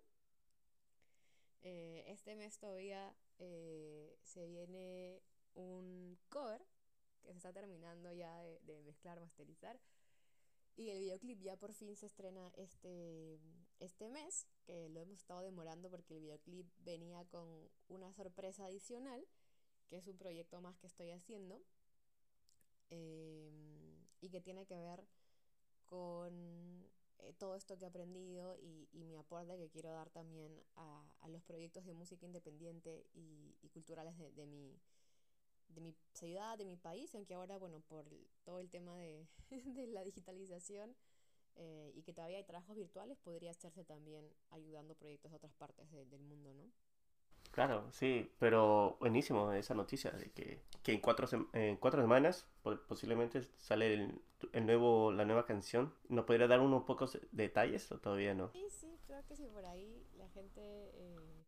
Eh, 1.70 2.02
este 2.06 2.34
mes 2.34 2.58
todavía 2.58 3.14
eh, 3.38 4.16
se 4.22 4.46
viene 4.46 5.20
un 5.52 6.18
cover 6.30 6.64
que 7.22 7.32
se 7.32 7.36
está 7.36 7.52
terminando 7.52 8.10
ya 8.10 8.42
de, 8.42 8.82
mezclar, 8.86 9.20
masterizar. 9.20 9.78
Y 10.76 10.88
el 10.88 10.98
videoclip 11.00 11.42
ya 11.42 11.58
por 11.58 11.74
fin 11.74 11.94
se 11.94 12.06
estrena 12.06 12.50
este, 12.56 13.38
este 13.80 14.08
mes, 14.08 14.46
que 14.64 14.88
lo 14.88 15.00
hemos 15.00 15.18
estado 15.18 15.42
demorando 15.42 15.90
porque 15.90 16.14
el 16.14 16.20
videoclip 16.20 16.66
venía 16.78 17.26
con 17.26 17.68
una 17.88 18.14
sorpresa 18.14 18.64
adicional 18.64 19.26
que 19.88 19.98
es 19.98 20.06
un 20.06 20.16
proyecto 20.16 20.62
más 20.62 20.78
que 20.78 20.86
estoy 20.86 21.10
haciendo 21.10 21.60
eh, 22.88 23.50
y 24.22 24.30
que 24.30 24.40
tiene 24.40 24.64
que 24.64 24.78
ver 24.78 25.06
con 25.84 26.86
eh, 27.20 27.32
todo 27.38 27.54
esto 27.56 27.76
que 27.76 27.84
he 27.84 27.88
aprendido 27.88 28.56
y, 28.56 28.88
y, 28.92 29.04
mi 29.04 29.16
aporte 29.16 29.56
que 29.56 29.68
quiero 29.68 29.90
dar 29.90 30.10
también 30.10 30.62
a, 30.76 31.02
a 31.20 31.28
los 31.28 31.42
proyectos 31.42 31.84
de 31.84 31.94
música 31.94 32.26
independiente 32.26 33.06
y, 33.14 33.56
y 33.62 33.68
culturales 33.68 34.16
de, 34.18 34.30
de, 34.32 34.46
mi, 34.46 34.78
de 35.68 35.80
mi 35.80 35.94
ciudad, 36.12 36.58
de 36.58 36.64
mi 36.64 36.76
país, 36.76 37.14
aunque 37.14 37.34
ahora, 37.34 37.56
bueno, 37.58 37.80
por 37.80 38.06
todo 38.44 38.60
el 38.60 38.70
tema 38.70 38.96
de, 38.96 39.26
de 39.50 39.86
la 39.88 40.04
digitalización 40.04 40.94
eh, 41.56 41.92
y 41.94 42.02
que 42.02 42.12
todavía 42.12 42.38
hay 42.38 42.44
trabajos 42.44 42.76
virtuales, 42.76 43.18
podría 43.18 43.50
hacerse 43.50 43.84
también 43.84 44.32
ayudando 44.50 44.94
proyectos 44.94 45.32
de 45.32 45.36
otras 45.36 45.54
partes 45.54 45.90
de, 45.90 46.04
del 46.06 46.22
mundo, 46.22 46.54
¿no? 46.54 46.70
Claro, 47.58 47.90
sí, 47.90 48.30
pero 48.38 48.96
buenísimo 49.00 49.52
esa 49.52 49.74
noticia 49.74 50.12
de 50.12 50.30
que, 50.30 50.60
que 50.82 50.92
en, 50.92 51.00
cuatro 51.00 51.26
en 51.54 51.76
cuatro 51.76 52.00
semanas 52.00 52.46
posiblemente 52.86 53.42
sale 53.56 53.94
el, 53.94 54.22
el, 54.52 54.64
nuevo, 54.64 55.10
la 55.10 55.24
nueva 55.24 55.44
canción. 55.44 55.92
¿No 56.08 56.24
podría 56.24 56.46
dar 56.46 56.60
unos 56.60 56.84
pocos 56.84 57.18
detalles 57.32 57.90
o 57.90 57.98
todavía 57.98 58.32
no? 58.34 58.50
Sí, 58.52 58.64
sí, 58.70 58.98
creo 59.06 59.24
que 59.26 59.34
si 59.34 59.48
por 59.48 59.64
ahí 59.64 60.06
la 60.16 60.28
gente 60.28 60.60
eh, 60.62 61.44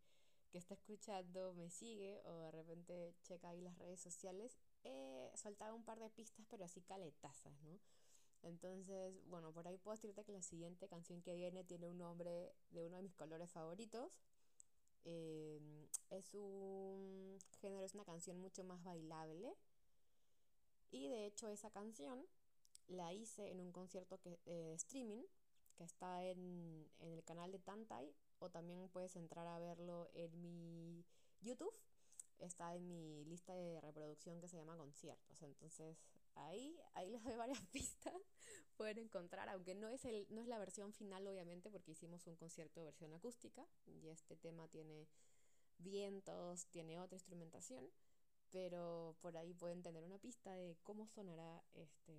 que 0.50 0.58
está 0.58 0.74
escuchando 0.74 1.54
me 1.54 1.70
sigue 1.70 2.20
o 2.24 2.38
de 2.38 2.50
repente 2.50 3.14
checa 3.22 3.50
ahí 3.50 3.60
las 3.60 3.78
redes 3.78 4.00
sociales, 4.00 4.58
he 4.82 5.30
soltado 5.36 5.76
un 5.76 5.84
par 5.84 6.00
de 6.00 6.10
pistas 6.10 6.44
pero 6.50 6.64
así 6.64 6.80
caletazas, 6.82 7.52
¿no? 7.62 7.78
Entonces, 8.42 9.14
bueno, 9.28 9.52
por 9.52 9.68
ahí 9.68 9.78
puedo 9.78 9.94
decirte 9.94 10.24
que 10.24 10.32
la 10.32 10.42
siguiente 10.42 10.88
canción 10.88 11.22
que 11.22 11.34
viene 11.34 11.62
tiene 11.62 11.88
un 11.88 11.98
nombre 11.98 12.54
de 12.70 12.82
uno 12.82 12.96
de 12.96 13.02
mis 13.02 13.14
colores 13.14 13.50
favoritos 13.50 14.10
eh, 15.04 15.60
es 16.10 16.34
un 16.34 17.38
género, 17.60 17.84
es 17.84 17.94
una 17.94 18.04
canción 18.04 18.38
mucho 18.38 18.64
más 18.64 18.82
bailable. 18.82 19.54
Y 20.90 21.08
de 21.08 21.26
hecho 21.26 21.48
esa 21.48 21.70
canción 21.70 22.26
la 22.88 23.12
hice 23.12 23.50
en 23.50 23.60
un 23.60 23.72
concierto 23.72 24.18
que, 24.20 24.40
eh, 24.46 24.72
streaming 24.74 25.22
que 25.76 25.84
está 25.84 26.24
en, 26.24 26.90
en 26.98 27.12
el 27.12 27.24
canal 27.24 27.52
de 27.52 27.58
Tantai 27.58 28.12
o 28.40 28.50
también 28.50 28.88
puedes 28.88 29.16
entrar 29.16 29.46
a 29.46 29.58
verlo 29.58 30.10
en 30.14 30.42
mi 30.42 31.04
YouTube. 31.40 31.72
Está 32.38 32.74
en 32.74 32.88
mi 32.88 33.24
lista 33.26 33.54
de 33.54 33.80
reproducción 33.80 34.40
que 34.40 34.48
se 34.48 34.56
llama 34.56 34.76
conciertos. 34.76 35.42
Entonces 35.42 35.98
ahí, 36.34 36.80
ahí 36.94 37.10
les 37.10 37.22
doy 37.22 37.36
varias 37.36 37.60
pistas. 37.72 38.14
Pueden 38.76 38.98
encontrar, 38.98 39.48
aunque 39.50 39.74
no 39.74 39.88
es, 39.88 40.04
el, 40.04 40.26
no 40.30 40.40
es 40.40 40.46
la 40.46 40.58
versión 40.58 40.92
final, 40.92 41.26
obviamente, 41.26 41.70
porque 41.70 41.92
hicimos 41.92 42.26
un 42.26 42.36
concierto 42.36 42.80
de 42.80 42.86
versión 42.86 43.12
acústica 43.12 43.66
y 43.86 44.08
este 44.08 44.36
tema 44.36 44.68
tiene 44.68 45.06
vientos, 45.78 46.66
tiene 46.70 46.98
otra 46.98 47.16
instrumentación, 47.16 47.84
pero 48.50 49.16
por 49.20 49.36
ahí 49.36 49.52
pueden 49.52 49.82
tener 49.82 50.02
una 50.02 50.18
pista 50.18 50.54
de 50.56 50.76
cómo 50.82 51.06
sonará 51.06 51.62
este 51.74 52.14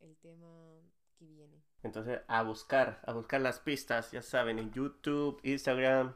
el 0.00 0.16
tema 0.16 0.80
que 1.16 1.26
viene. 1.26 1.62
Entonces, 1.82 2.20
a 2.28 2.42
buscar, 2.42 3.00
a 3.04 3.12
buscar 3.12 3.40
las 3.40 3.60
pistas, 3.60 4.10
ya 4.12 4.22
saben, 4.22 4.58
en 4.58 4.72
YouTube, 4.72 5.40
Instagram, 5.42 6.14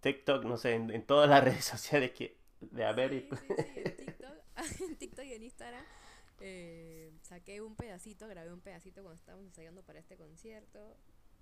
TikTok, 0.00 0.44
no 0.44 0.56
sé, 0.56 0.74
en, 0.74 0.90
en 0.90 1.06
todas 1.06 1.28
las 1.28 1.44
redes 1.44 1.64
sociales 1.64 2.12
que 2.12 2.40
de 2.60 2.84
haber. 2.84 3.10
Sí, 3.10 3.28
sí, 3.30 3.54
sí, 3.56 3.80
en 3.84 3.96
TikTok, 3.96 4.34
en 4.80 4.96
TikTok 4.96 5.24
y 5.24 5.32
en 5.34 5.42
Instagram 5.44 5.84
eh, 6.40 7.12
saqué 7.22 7.60
un 7.60 7.76
pedacito, 7.76 8.26
grabé 8.26 8.52
un 8.52 8.60
pedacito 8.60 9.02
cuando 9.02 9.16
estábamos 9.16 9.46
ensayando 9.46 9.82
para 9.82 9.98
este 9.98 10.16
concierto. 10.16 10.96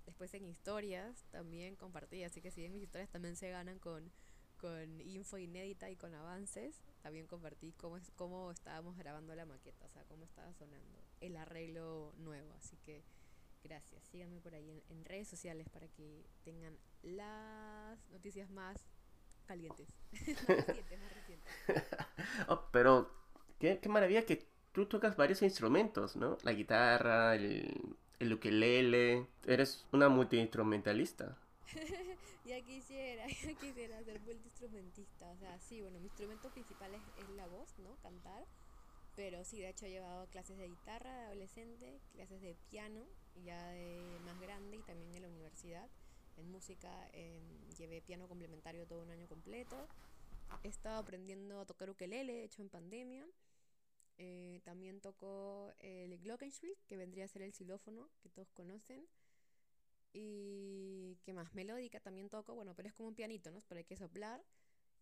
Después 0.05 0.33
en 0.33 0.45
historias 0.45 1.23
también 1.31 1.75
compartí, 1.75 2.23
así 2.23 2.41
que 2.41 2.51
si 2.51 2.61
bien 2.61 2.73
mis 2.73 2.83
historias 2.83 3.09
también 3.09 3.35
se 3.35 3.49
ganan 3.49 3.79
con, 3.79 4.11
con 4.57 5.01
info 5.01 5.37
inédita 5.37 5.89
y 5.89 5.95
con 5.95 6.13
avances, 6.13 6.81
también 7.01 7.27
compartí 7.27 7.73
cómo, 7.73 7.97
es, 7.97 8.11
cómo 8.15 8.51
estábamos 8.51 8.97
grabando 8.97 9.33
la 9.35 9.45
maqueta, 9.45 9.85
o 9.85 9.89
sea, 9.89 10.03
cómo 10.05 10.25
estaba 10.25 10.53
sonando 10.53 10.99
el 11.21 11.37
arreglo 11.37 12.13
nuevo. 12.17 12.51
Así 12.53 12.75
que 12.77 13.03
gracias, 13.63 14.03
síganme 14.05 14.41
por 14.41 14.53
ahí 14.55 14.83
en, 14.89 15.05
redes 15.05 15.27
sociales 15.27 15.69
para 15.69 15.87
que 15.87 16.25
tengan 16.43 16.77
las 17.03 18.09
noticias 18.09 18.49
más 18.49 18.77
calientes, 19.45 19.87
más 20.47 21.13
recientes. 21.13 21.53
oh, 22.47 22.67
pero 22.71 23.09
qué, 23.59 23.79
qué 23.79 23.89
maravilla 23.89 24.25
que 24.25 24.48
tú 24.71 24.85
tocas 24.85 25.15
varios 25.15 25.41
instrumentos, 25.41 26.15
¿no? 26.15 26.37
La 26.43 26.53
guitarra, 26.53 27.35
el, 27.35 27.95
el 28.19 28.33
ukelele. 28.33 29.27
Eres 29.45 29.85
una 29.91 30.09
multiinstrumentalista. 30.09 31.37
ya 32.45 32.61
quisiera, 32.61 33.27
ya 33.43 33.53
quisiera 33.55 34.03
ser 34.03 34.19
multiinstrumentista. 34.21 35.31
O 35.31 35.37
sea, 35.37 35.59
sí, 35.59 35.81
bueno, 35.81 35.99
mi 35.99 36.05
instrumento 36.05 36.49
principal 36.49 36.91
es, 36.93 37.29
la 37.35 37.47
voz, 37.47 37.77
¿no? 37.79 37.95
Cantar. 38.01 38.45
Pero 39.15 39.43
sí, 39.43 39.59
de 39.59 39.69
hecho 39.69 39.85
he 39.85 39.89
llevado 39.89 40.27
clases 40.27 40.57
de 40.57 40.67
guitarra 40.67 41.13
de 41.13 41.25
adolescente, 41.25 41.99
clases 42.13 42.41
de 42.41 42.55
piano 42.69 43.05
ya 43.43 43.71
de 43.71 44.01
más 44.23 44.39
grande 44.39 44.77
y 44.77 44.81
también 44.83 45.13
en 45.13 45.21
la 45.23 45.27
universidad. 45.27 45.89
En 46.37 46.49
música 46.51 46.89
eh, 47.11 47.41
llevé 47.77 48.01
piano 48.01 48.27
complementario 48.27 48.87
todo 48.87 49.01
un 49.01 49.11
año 49.11 49.27
completo. 49.27 49.87
He 50.63 50.69
estado 50.69 50.99
aprendiendo 50.99 51.59
a 51.59 51.65
tocar 51.65 51.89
ukelele, 51.89 52.43
hecho 52.43 52.61
en 52.61 52.69
pandemia. 52.69 53.25
Eh, 54.21 54.59
también 54.65 54.99
tocó 54.99 55.71
el 55.79 56.17
Glockenspiel, 56.19 56.75
que 56.85 56.97
vendría 56.97 57.25
a 57.25 57.27
ser 57.27 57.41
el 57.41 57.53
xilófono 57.53 58.09
que 58.21 58.29
todos 58.29 58.51
conocen. 58.51 59.07
Y 60.13 61.17
qué 61.23 61.33
más, 61.33 61.53
melódica 61.53 61.99
también 61.99 62.29
toco, 62.29 62.53
bueno, 62.53 62.73
pero 62.75 62.89
es 62.89 62.93
como 62.93 63.09
un 63.09 63.15
pianito, 63.15 63.49
¿no? 63.51 63.59
Pero 63.67 63.79
hay 63.79 63.85
que 63.85 63.95
soplar. 63.95 64.43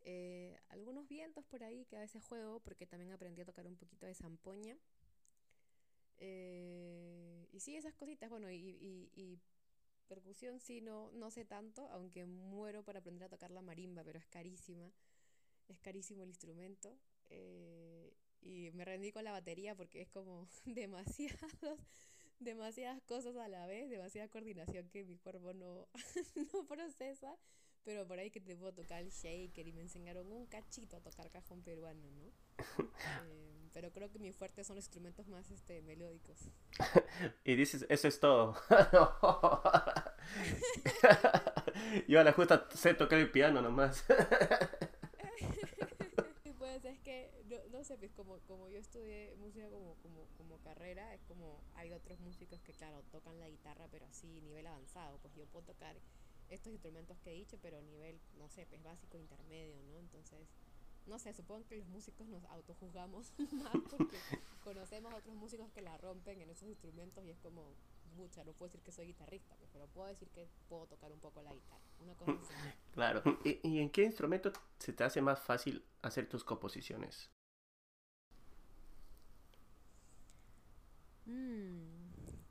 Eh, 0.02 0.58
algunos 0.70 1.08
vientos 1.08 1.46
por 1.46 1.64
ahí 1.64 1.86
que 1.86 1.98
a 1.98 2.02
veces 2.02 2.24
juego 2.24 2.60
porque 2.60 2.86
también 2.86 3.12
aprendí 3.12 3.42
a 3.42 3.46
tocar 3.46 3.68
un 3.68 3.76
poquito 3.76 4.06
de 4.06 4.14
zampoña. 4.14 4.78
Eh, 6.20 7.48
y 7.52 7.60
sí, 7.60 7.76
esas 7.76 7.96
cositas, 7.96 8.30
bueno, 8.30 8.52
y, 8.52 9.10
y, 9.16 9.40
percusión 10.08 10.60
sí, 10.60 10.80
no, 10.80 11.12
no 11.12 11.32
sé 11.32 11.44
tanto, 11.44 11.90
aunque 11.90 12.26
muero 12.26 12.84
para 12.84 13.00
aprender 13.00 13.26
a 13.26 13.30
tocar 13.30 13.52
la 13.52 13.62
marimba, 13.62 14.04
pero 14.06 14.18
es 14.18 14.26
carísima, 14.28 14.90
es 15.68 15.80
carísimo 15.80 16.24
el 16.24 16.30
instrumento. 16.30 16.98
Eh, 17.30 18.14
y 18.42 18.72
me 18.72 18.86
rendí 18.86 19.12
con 19.12 19.24
la 19.24 19.32
batería 19.32 19.76
porque 19.76 20.02
es 20.02 20.10
como 20.10 20.48
demasiados, 20.66 21.80
demasiadas 22.40 23.02
cosas 23.04 23.36
a 23.38 23.48
la 23.48 23.66
vez, 23.68 23.90
demasiada 23.90 24.28
coordinación 24.30 24.90
que 24.90 25.06
mi 25.06 25.18
cuerpo 25.18 25.54
no, 25.54 25.88
no 26.54 26.66
procesa. 26.68 27.38
Pero 27.88 28.06
por 28.06 28.20
ahí 28.20 28.30
que 28.32 28.42
te 28.42 28.54
puedo 28.58 28.74
tocar 28.74 29.02
el 29.02 29.12
shaker 29.12 29.66
y 29.66 29.72
me 29.72 29.82
enseñaron 29.82 30.30
un 30.30 30.46
cachito 30.48 30.98
a 30.98 31.00
tocar 31.00 31.32
cajón 31.32 31.64
peruano, 31.64 32.12
¿no? 32.12 32.34
Eh, 33.26 33.70
pero 33.74 33.92
creo 33.92 34.10
que 34.12 34.20
mi 34.20 34.34
fuerte 34.34 34.64
son 34.64 34.76
los 34.76 34.86
instrumentos 34.86 35.28
más 35.28 35.52
este, 35.52 35.82
melódicos. 35.84 36.50
y 37.46 37.56
dices, 37.56 37.86
eso 37.90 38.08
es 38.08 38.20
todo. 38.20 38.56
Yo 42.08 42.20
a 42.20 42.24
la 42.24 42.34
justa 42.34 42.68
sé 42.74 42.94
tocar 42.96 43.20
el 43.20 43.32
piano 43.32 43.62
nomás. 43.62 44.04
pues 46.58 46.84
es 46.86 47.00
que, 47.00 47.32
no, 47.72 47.77
sé, 47.88 47.98
pues 47.98 48.12
como, 48.12 48.38
como 48.40 48.70
yo 48.70 48.78
estudié 48.78 49.34
música 49.38 49.70
como, 49.70 49.96
como, 50.04 50.28
como 50.38 50.58
carrera, 50.60 51.14
es 51.14 51.24
como 51.24 51.64
hay 51.76 51.94
otros 51.94 52.20
músicos 52.20 52.62
que, 52.62 52.74
claro, 52.74 53.02
tocan 53.12 53.40
la 53.40 53.50
guitarra, 53.50 53.88
pero 53.90 54.06
así, 54.06 54.42
nivel 54.42 54.68
avanzado. 54.68 55.18
Pues 55.20 55.34
yo 55.36 55.46
puedo 55.48 55.66
tocar 55.66 55.96
estos 56.50 56.72
instrumentos 56.74 57.18
que 57.20 57.32
he 57.32 57.34
dicho, 57.34 57.58
pero 57.62 57.82
nivel, 57.82 58.20
no 58.38 58.50
sé, 58.50 58.66
pues 58.66 58.84
básico, 58.84 59.18
intermedio, 59.18 59.82
¿no? 59.84 59.98
Entonces, 60.00 60.48
no 61.06 61.18
sé, 61.18 61.34
supongo 61.34 61.66
que 61.68 61.78
los 61.78 61.88
músicos 61.88 62.28
nos 62.28 62.44
autojuzgamos 62.46 63.32
más 63.54 63.74
porque 63.90 64.18
conocemos 64.64 65.14
a 65.14 65.18
otros 65.18 65.36
músicos 65.36 65.72
que 65.72 65.82
la 65.82 65.98
rompen 65.98 66.42
en 66.42 66.50
esos 66.50 66.68
instrumentos 66.68 67.24
y 67.24 67.30
es 67.30 67.40
como, 67.40 67.74
mucha, 68.18 68.44
no 68.44 68.52
puedo 68.54 68.70
decir 68.70 68.82
que 68.82 68.92
soy 68.92 69.08
guitarrista, 69.08 69.56
pues, 69.56 69.70
pero 69.72 69.88
puedo 69.88 70.08
decir 70.08 70.30
que 70.30 70.48
puedo 70.68 70.88
tocar 70.88 71.12
un 71.12 71.20
poco 71.20 71.42
la 71.42 71.54
guitarra, 71.54 71.82
una 72.02 72.14
cosa 72.16 72.34
así. 72.34 72.54
Claro. 72.92 73.22
¿Y, 73.46 73.60
¿Y, 73.62 73.80
en 73.80 73.92
qué 73.92 74.04
instrumento 74.04 74.52
se 74.80 74.92
te 74.92 75.04
hace 75.04 75.22
más 75.22 75.40
fácil 75.40 75.86
hacer 76.02 76.28
tus 76.28 76.44
composiciones? 76.44 77.30
Mmm 81.28 82.08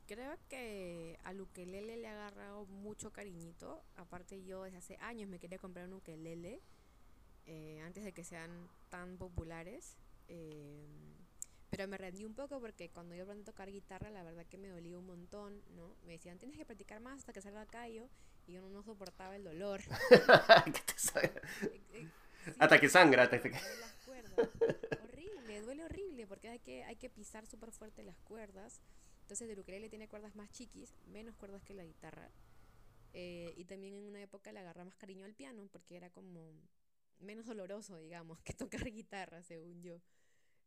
Creo 0.07 0.37
que 0.47 1.19
al 1.25 1.41
ukelele 1.41 1.97
le 1.97 2.07
ha 2.07 2.13
agarrado 2.13 2.65
mucho 2.65 3.11
cariñito. 3.11 3.83
Aparte 3.97 4.41
yo 4.41 4.63
desde 4.63 4.77
hace 4.77 4.97
años 5.01 5.27
me 5.27 5.37
quería 5.37 5.59
comprar 5.59 5.85
un 5.85 5.95
ukelele 5.95 6.61
eh, 7.45 7.81
antes 7.85 8.05
de 8.05 8.13
que 8.13 8.23
sean 8.23 8.69
tan 8.89 9.17
populares. 9.17 9.97
Eh, 10.29 10.87
pero 11.69 11.89
me 11.89 11.97
rendí 11.97 12.23
un 12.23 12.35
poco 12.35 12.61
porque 12.61 12.89
cuando 12.89 13.15
yo 13.15 13.23
aprendí 13.23 13.41
a 13.41 13.45
tocar 13.45 13.69
guitarra, 13.69 14.09
la 14.09 14.23
verdad 14.23 14.45
que 14.45 14.57
me 14.57 14.69
dolía 14.69 14.97
un 14.97 15.05
montón, 15.05 15.61
¿no? 15.75 15.93
Me 16.05 16.13
decían, 16.13 16.39
tienes 16.39 16.57
que 16.57 16.63
practicar 16.63 17.01
más 17.01 17.19
hasta 17.19 17.33
que 17.33 17.41
salga 17.41 17.65
callo. 17.65 18.07
Y 18.47 18.53
yo 18.53 18.61
no, 18.61 18.81
soportaba 18.83 19.35
el 19.35 19.43
dolor. 19.43 19.81
Eh, 21.93 22.07
hasta 22.59 22.79
que 22.79 22.87
sangra, 22.87 23.23
hasta 23.23 23.41
que... 23.41 23.51
Horrible, 25.35 25.61
duele 25.61 25.83
horrible 25.83 26.27
porque 26.27 26.49
hay 26.49 26.59
que, 26.59 26.83
hay 26.83 26.95
que 26.95 27.09
pisar 27.09 27.45
súper 27.45 27.71
fuerte 27.71 28.03
las 28.03 28.17
cuerdas. 28.19 28.81
Entonces 29.21 29.49
el 29.49 29.59
ukelele 29.59 29.89
tiene 29.89 30.07
cuerdas 30.07 30.35
más 30.35 30.49
chiquis, 30.51 30.93
menos 31.05 31.35
cuerdas 31.35 31.63
que 31.63 31.73
la 31.73 31.83
guitarra. 31.83 32.31
Eh, 33.13 33.53
y 33.57 33.65
también 33.65 33.93
en 33.95 34.05
una 34.05 34.21
época 34.21 34.51
le 34.51 34.59
agarra 34.59 34.85
más 34.85 34.95
cariño 34.95 35.25
al 35.25 35.33
piano 35.33 35.67
porque 35.71 35.95
era 35.95 36.09
como 36.09 36.53
menos 37.19 37.45
doloroso, 37.45 37.97
digamos, 37.97 38.39
que 38.43 38.53
tocar 38.53 38.83
guitarra, 38.85 39.43
según 39.43 39.81
yo. 39.81 40.01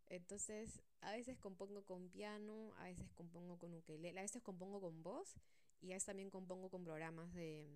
Entonces, 0.08 0.82
a 1.00 1.12
veces 1.12 1.38
compongo 1.38 1.84
con 1.84 2.08
piano, 2.10 2.74
a 2.78 2.84
veces 2.84 3.08
compongo 3.12 3.56
con 3.58 3.74
ukelele, 3.74 4.18
a 4.18 4.22
veces 4.22 4.42
compongo 4.42 4.80
con 4.80 5.02
voz 5.02 5.36
y 5.80 5.92
a 5.92 5.94
veces 5.94 6.06
también 6.06 6.30
compongo 6.30 6.68
con 6.68 6.82
programas 6.82 7.32
de, 7.32 7.68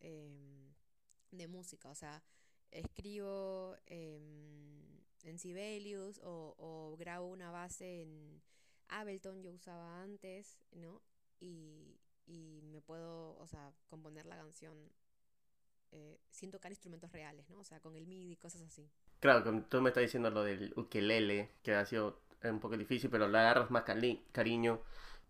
em, 0.00 0.72
de 1.30 1.46
música. 1.46 1.90
O 1.90 1.94
sea, 1.94 2.22
escribo 2.70 3.76
em, 3.86 4.97
en 5.24 5.38
Sibelius 5.38 6.20
o, 6.24 6.54
o 6.58 6.96
grabo 6.96 7.26
una 7.28 7.50
base 7.50 8.02
en 8.02 8.42
Ableton 8.88 9.42
yo 9.42 9.52
usaba 9.52 10.02
antes, 10.02 10.58
¿no? 10.72 11.02
Y, 11.40 11.98
y 12.26 12.60
me 12.64 12.80
puedo, 12.80 13.36
o 13.36 13.46
sea, 13.46 13.72
componer 13.88 14.26
la 14.26 14.36
canción 14.36 14.76
eh, 15.92 16.18
sin 16.30 16.50
tocar 16.50 16.70
instrumentos 16.70 17.10
reales, 17.12 17.48
¿no? 17.48 17.60
O 17.60 17.64
sea, 17.64 17.80
con 17.80 17.96
el 17.96 18.06
MIDI, 18.06 18.36
cosas 18.36 18.62
así. 18.62 18.90
Claro, 19.20 19.64
tú 19.64 19.80
me 19.80 19.90
estás 19.90 20.02
diciendo 20.02 20.30
lo 20.30 20.44
del 20.44 20.72
ukelele, 20.76 21.50
que 21.62 21.74
ha 21.74 21.84
sido 21.86 22.20
un 22.44 22.60
poco 22.60 22.76
difícil, 22.76 23.10
pero 23.10 23.26
le 23.28 23.38
agarras 23.38 23.70
más 23.70 23.84
cariño. 24.32 24.80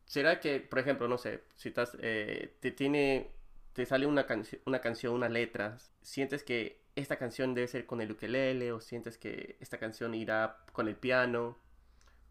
¿Será 0.04 0.40
que, 0.40 0.60
por 0.60 0.78
ejemplo, 0.78 1.08
no 1.08 1.18
sé, 1.18 1.44
si 1.56 1.68
estás, 1.68 1.96
eh, 2.00 2.56
te 2.60 2.70
tiene, 2.70 3.30
te 3.72 3.86
sale 3.86 4.06
una, 4.06 4.26
una 4.66 4.80
canción, 4.80 5.14
unas 5.14 5.30
letras, 5.30 5.92
sientes 6.02 6.42
que 6.42 6.80
esta 6.98 7.16
canción 7.16 7.54
debe 7.54 7.68
ser 7.68 7.86
con 7.86 8.00
el 8.00 8.12
ukelele 8.12 8.72
o 8.72 8.80
sientes 8.80 9.18
que 9.18 9.56
esta 9.60 9.78
canción 9.78 10.14
irá 10.14 10.64
con 10.72 10.88
el 10.88 10.96
piano? 10.96 11.56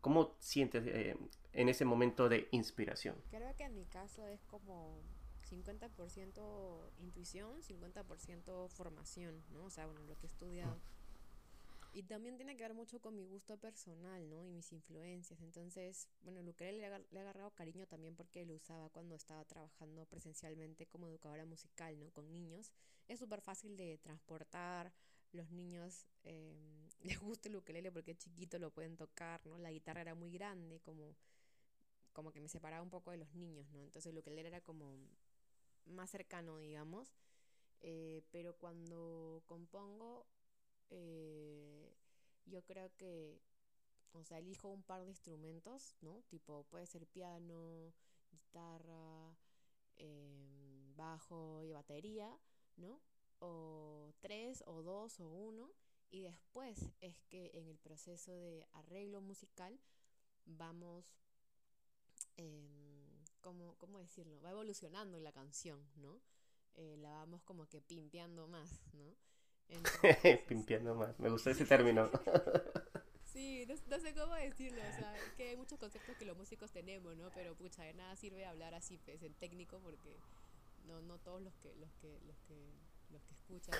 ¿Cómo 0.01 0.35
sientes 0.39 0.83
eh, 0.87 1.17
en 1.53 1.69
ese 1.69 1.85
momento 1.85 2.29
de 2.29 2.47
inspiración? 2.51 3.15
Creo 3.29 3.55
que 3.55 3.63
en 3.63 3.75
mi 3.75 3.85
caso 3.85 4.27
es 4.27 4.43
como 4.45 5.01
50% 5.49 6.91
intuición, 6.99 7.61
50% 7.61 8.69
formación, 8.69 9.43
¿no? 9.51 9.65
O 9.65 9.69
sea, 9.69 9.85
bueno, 9.85 10.01
lo 10.07 10.17
que 10.17 10.27
he 10.27 10.29
estudiado. 10.29 10.77
Y 11.97 12.03
también 12.03 12.37
tiene 12.37 12.55
que 12.55 12.61
ver 12.61 12.75
mucho 12.75 13.01
con 13.01 13.15
mi 13.15 13.25
gusto 13.25 13.57
personal, 13.57 14.29
¿no? 14.29 14.45
Y 14.45 14.51
mis 14.51 14.71
influencias. 14.71 15.41
Entonces, 15.41 16.07
bueno, 16.21 16.53
que 16.55 16.71
le, 16.71 16.87
le 16.87 17.05
he 17.11 17.19
agarrado 17.19 17.49
cariño 17.55 17.87
también 17.87 18.15
porque 18.15 18.45
lo 18.45 18.53
usaba 18.53 18.87
cuando 18.89 19.15
estaba 19.15 19.43
trabajando 19.45 20.05
presencialmente 20.05 20.85
como 20.85 21.07
educadora 21.07 21.45
musical, 21.45 21.97
¿no? 21.99 22.11
Con 22.11 22.29
niños. 22.29 22.71
Es 23.07 23.17
súper 23.17 23.41
fácil 23.41 23.75
de 23.75 23.97
transportar 23.97 24.93
los 25.31 25.49
niños 25.49 26.05
eh, 26.23 26.87
les 27.01 27.19
gusta 27.19 27.49
el 27.49 27.55
ukelele 27.55 27.91
porque 27.91 28.11
es 28.11 28.19
chiquito, 28.19 28.59
lo 28.59 28.69
pueden 28.69 28.95
tocar, 28.95 29.43
¿no? 29.47 29.57
La 29.57 29.71
guitarra 29.71 30.01
era 30.01 30.13
muy 30.13 30.29
grande, 30.29 30.79
como, 30.81 31.15
como 32.13 32.31
que 32.31 32.39
me 32.39 32.47
separaba 32.47 32.83
un 32.83 32.91
poco 32.91 33.09
de 33.09 33.17
los 33.17 33.33
niños, 33.33 33.67
¿no? 33.71 33.83
Entonces 33.83 34.11
el 34.11 34.19
ukelele 34.19 34.49
era 34.49 34.61
como 34.61 34.99
más 35.87 36.11
cercano, 36.11 36.59
digamos. 36.59 37.15
Eh, 37.81 38.23
pero 38.31 38.55
cuando 38.55 39.43
compongo, 39.47 40.27
eh, 40.89 41.93
yo 42.45 42.61
creo 42.63 42.91
que, 42.97 43.41
o 44.13 44.23
sea, 44.23 44.39
elijo 44.39 44.69
un 44.69 44.83
par 44.83 45.01
de 45.01 45.09
instrumentos, 45.09 45.95
¿no? 46.01 46.21
Tipo, 46.29 46.63
puede 46.65 46.85
ser 46.85 47.07
piano, 47.07 47.93
guitarra, 48.31 49.37
em, 49.97 50.95
bajo 50.95 51.63
y 51.63 51.71
batería, 51.71 52.37
¿no? 52.77 53.01
o 53.39 54.13
tres 54.19 54.63
o 54.65 54.81
dos 54.81 55.19
o 55.19 55.27
uno 55.27 55.71
y 56.09 56.21
después 56.21 56.91
es 57.01 57.21
que 57.29 57.51
en 57.53 57.67
el 57.67 57.77
proceso 57.77 58.31
de 58.31 58.65
arreglo 58.73 59.21
musical 59.21 59.79
vamos 60.45 61.05
eh, 62.37 63.25
¿cómo, 63.41 63.99
decirlo? 63.99 64.41
va 64.41 64.51
evolucionando 64.51 65.19
la 65.19 65.31
canción 65.31 65.87
¿no? 65.95 66.21
Eh, 66.75 66.95
la 66.97 67.11
vamos 67.11 67.41
como 67.43 67.67
que 67.67 67.81
pimpeando 67.81 68.47
más 68.47 68.81
¿no? 68.93 69.15
pimpeando 70.47 70.95
más 70.95 71.19
me 71.19 71.29
gusta 71.29 71.51
ese 71.51 71.65
término 71.65 72.09
Sí, 73.25 73.67
no, 73.67 73.99
sé 73.99 74.15
cómo 74.15 74.33
decirlo, 74.33 74.81
o 74.81 74.99
sea, 74.99 75.13
que 75.35 75.49
hay 75.49 75.57
muchos 75.57 75.77
conceptos 75.77 76.15
que 76.17 76.25
los 76.25 76.35
músicos 76.35 76.71
tenemos, 76.71 77.15
¿no? 77.17 77.29
Pero 77.35 77.53
pucha, 77.55 77.83
de 77.83 77.93
nada 77.93 78.15
sirve 78.15 78.47
hablar 78.47 78.73
así, 78.73 78.97
pues, 79.05 79.21
en 79.21 79.33
técnico, 79.35 79.79
porque 79.83 80.17
no, 80.87 81.01
no 81.01 81.19
todos 81.19 81.43
los 81.43 81.53
que, 81.57 81.75
los 81.75 81.93
que, 82.01 82.07
los 82.25 82.35
que 82.47 82.55
los 83.11 83.23
que 83.23 83.33
escuchan, 83.33 83.79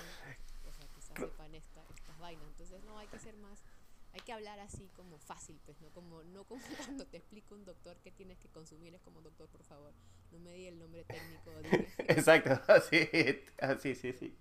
o 0.66 0.72
sea, 0.72 0.86
quizás 0.94 1.16
sepan 1.18 1.54
esta, 1.54 1.84
estas 1.94 2.18
vainas. 2.18 2.46
Entonces, 2.48 2.82
no, 2.84 2.98
hay 2.98 3.08
que 3.08 3.18
ser 3.18 3.36
más, 3.36 3.58
hay 4.12 4.20
que 4.20 4.32
hablar 4.32 4.60
así 4.60 4.88
como 4.96 5.18
fácil, 5.18 5.60
pues, 5.64 5.80
¿no? 5.80 5.90
Como, 5.90 6.22
no 6.22 6.44
como 6.44 6.62
cuando 6.76 7.06
te 7.06 7.16
explico 7.16 7.54
un 7.54 7.64
doctor 7.64 7.96
que 7.98 8.10
tienes 8.10 8.38
que 8.38 8.48
consumir, 8.48 8.94
es 8.94 9.02
como, 9.02 9.20
doctor, 9.20 9.48
por 9.48 9.64
favor, 9.64 9.92
no 10.30 10.38
me 10.38 10.52
di 10.52 10.66
el 10.66 10.78
nombre 10.78 11.04
técnico. 11.04 11.50
Exacto, 11.98 12.60
así, 12.72 13.08
así, 13.58 13.94
sí, 13.94 14.12
sí. 14.12 14.36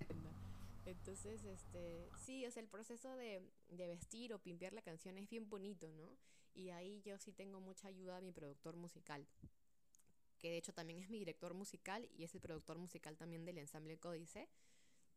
Entonces, 0.87 1.43
este, 1.43 2.09
sí, 2.17 2.45
o 2.45 2.51
sea, 2.51 2.61
el 2.61 2.69
proceso 2.69 3.15
de, 3.15 3.41
de 3.67 3.87
vestir 3.87 4.33
o 4.33 4.39
pimpear 4.39 4.73
la 4.73 4.81
canción 4.81 5.17
es 5.17 5.29
bien 5.29 5.49
bonito, 5.49 5.91
¿no? 5.91 6.17
Y 6.53 6.69
ahí 6.69 7.01
yo 7.01 7.17
sí 7.19 7.31
tengo 7.33 7.59
mucha 7.59 7.87
ayuda 7.89 8.17
a 8.17 8.21
mi 8.21 8.31
productor 8.31 8.75
musical 8.75 9.27
que 10.37 10.51
de 10.51 10.57
hecho 10.57 10.73
también 10.73 10.99
es 10.99 11.09
mi 11.09 11.19
director 11.19 11.53
musical 11.53 12.07
y 12.15 12.23
es 12.23 12.33
el 12.35 12.41
productor 12.41 12.77
musical 12.77 13.17
también 13.17 13.45
del 13.45 13.57
ensamble 13.57 13.97
Códice. 13.97 14.47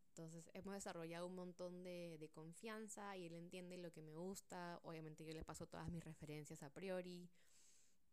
Entonces 0.09 0.49
hemos 0.53 0.73
desarrollado 0.73 1.27
un 1.27 1.35
montón 1.35 1.83
de, 1.83 2.17
de, 2.19 2.29
confianza 2.29 3.15
y 3.17 3.25
él 3.27 3.33
entiende 3.33 3.77
lo 3.77 3.91
que 3.91 4.01
me 4.01 4.15
gusta. 4.15 4.79
Obviamente 4.83 5.23
yo 5.23 5.33
le 5.33 5.45
paso 5.45 5.67
todas 5.67 5.89
mis 5.89 6.03
referencias 6.03 6.63
a 6.63 6.69
priori. 6.69 7.29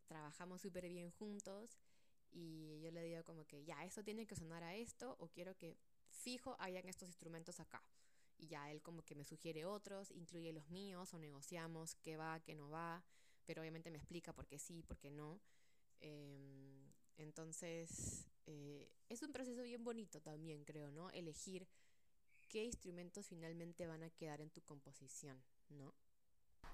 Trabajamos 0.07 0.61
súper 0.61 0.87
bien 0.87 1.11
juntos 1.11 1.81
y 2.31 2.79
yo 2.81 2.91
le 2.91 3.03
digo 3.03 3.23
como 3.23 3.45
que 3.45 3.63
ya, 3.65 3.83
esto 3.85 4.03
tiene 4.03 4.25
que 4.25 4.35
sonar 4.35 4.63
a 4.63 4.75
esto 4.75 5.15
o 5.19 5.27
quiero 5.27 5.55
que 5.57 5.77
fijo 6.19 6.55
hayan 6.59 6.87
estos 6.87 7.07
instrumentos 7.07 7.59
acá. 7.59 7.83
Y 8.37 8.47
ya 8.47 8.71
él 8.71 8.81
como 8.81 9.03
que 9.03 9.15
me 9.15 9.25
sugiere 9.25 9.65
otros, 9.65 10.11
incluye 10.11 10.53
los 10.53 10.69
míos 10.69 11.13
o 11.13 11.19
negociamos 11.19 11.95
qué 11.95 12.15
va, 12.15 12.39
qué 12.39 12.55
no 12.55 12.69
va, 12.69 13.03
pero 13.45 13.61
obviamente 13.61 13.91
me 13.91 13.97
explica 13.97 14.33
por 14.33 14.47
qué 14.47 14.59
sí, 14.59 14.83
por 14.83 14.97
qué 14.97 15.09
no. 15.09 15.41
Em, 15.99 16.93
entonces, 17.17 18.29
eh, 18.45 18.89
es 19.09 19.21
un 19.23 19.33
proceso 19.33 19.63
bien 19.63 19.83
bonito 19.83 20.21
también, 20.21 20.63
creo, 20.63 20.91
¿no? 20.91 21.09
Elegir 21.09 21.67
qué 22.47 22.63
instrumentos 22.63 23.27
finalmente 23.27 23.87
van 23.87 24.03
a 24.03 24.09
quedar 24.09 24.41
en 24.41 24.49
tu 24.49 24.61
composición, 24.61 25.41
¿no? 25.69 25.93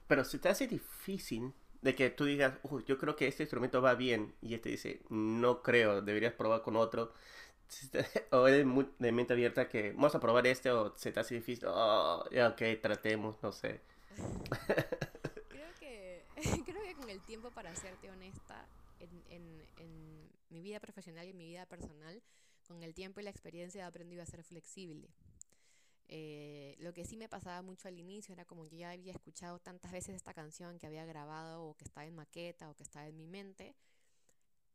Pero 0.08 0.24
si 0.24 0.38
te 0.38 0.50
hace 0.50 0.68
difícil 0.68 1.54
de 1.82 1.96
que 1.96 2.10
tú 2.10 2.26
digas, 2.26 2.58
yo 2.86 2.98
creo 2.98 3.16
que 3.16 3.28
este 3.28 3.44
instrumento 3.44 3.82
va 3.82 3.96
bien, 3.96 4.36
y 4.42 4.54
este 4.54 4.70
dice, 4.70 5.02
no 5.10 5.62
creo, 5.62 6.02
deberías 6.02 6.34
probar 6.34 6.62
con 6.62 6.76
otro, 6.76 7.14
o 8.32 8.48
eres 8.48 8.66
muy 8.66 8.90
de 9.00 9.12
mente 9.12 9.34
abierta 9.34 9.68
que 9.68 9.92
vamos 9.92 10.16
a 10.16 10.20
probar 10.20 10.46
este, 10.48 10.72
o 10.72 10.96
se 10.98 11.12
te 11.12 11.20
hace 11.20 11.36
difícil, 11.36 11.68
oh, 11.68 12.24
ok, 12.24 12.62
tratemos, 12.82 13.42
no 13.42 13.52
sé. 13.52 13.82
creo, 15.50 15.74
que, 15.80 16.24
creo 16.66 16.84
que 16.84 16.96
con 16.96 17.10
el 17.10 17.22
tiempo, 17.22 17.52
para 17.52 17.76
serte 17.76 18.10
honesta, 18.10 18.66
en, 19.00 19.10
en, 19.30 19.62
en 19.78 20.30
mi 20.50 20.62
vida 20.62 20.80
profesional 20.80 21.26
y 21.28 21.32
en 21.32 21.38
mi 21.38 21.48
vida 21.48 21.66
personal, 21.66 22.22
con 22.68 22.84
el 22.84 22.94
tiempo 22.94 23.20
y 23.20 23.24
la 23.24 23.30
experiencia 23.30 23.82
he 23.82 23.86
aprendido 23.86 24.24
a 24.24 24.26
ser 24.26 24.44
flexible. 24.44 25.10
Eh, 26.08 26.76
lo 26.80 26.94
que 26.94 27.04
sí 27.04 27.18
me 27.18 27.28
pasaba 27.28 27.64
mucho 27.64 27.88
al 27.88 27.98
inicio 27.98 28.34
era 28.34 28.46
como 28.46 28.66
yo 28.66 28.78
ya 28.78 28.92
había 28.92 29.12
escuchado 29.12 29.58
tantas 29.60 29.92
veces 29.92 30.16
esta 30.16 30.36
canción 30.36 30.78
que 30.78 30.86
había 30.86 31.04
grabado 31.06 31.64
o 31.64 31.76
que 31.76 31.84
estaba 31.84 32.06
en 32.06 32.16
maqueta 32.16 32.70
o 32.70 32.76
que 32.76 32.84
estaba 32.84 33.08
en 33.08 33.18
mi 33.18 33.26
mente 33.26 33.76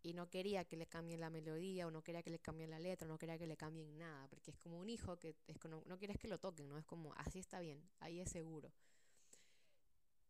y 0.02 0.14
no 0.14 0.30
quería 0.30 0.64
que 0.64 0.76
le 0.76 0.86
cambien 0.86 1.20
la 1.20 1.30
melodía 1.30 1.86
o 1.86 1.90
no 1.90 2.02
quería 2.02 2.22
que 2.22 2.30
le 2.30 2.38
cambien 2.38 2.70
la 2.70 2.78
letra, 2.78 3.06
o 3.06 3.08
no 3.08 3.18
quería 3.18 3.38
que 3.38 3.46
le 3.46 3.56
cambien 3.56 3.98
nada, 3.98 4.26
porque 4.28 4.50
es 4.50 4.58
como 4.58 4.78
un 4.78 4.88
hijo 4.88 5.18
que 5.18 5.36
es 5.46 5.58
como, 5.58 5.82
no 5.86 5.98
quieres 5.98 6.18
que 6.18 6.28
lo 6.28 6.38
toquen, 6.38 6.68
¿no? 6.68 6.78
Es 6.78 6.86
como, 6.86 7.14
así 7.14 7.38
está 7.38 7.60
bien, 7.60 7.82
ahí 8.00 8.20
es 8.20 8.30
seguro. 8.30 8.72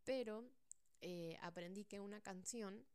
Pero 0.03 0.43
eh, 0.99 1.37
aprendí 1.41 1.85
que 1.85 1.99
una 1.99 2.21
canción 2.21 2.85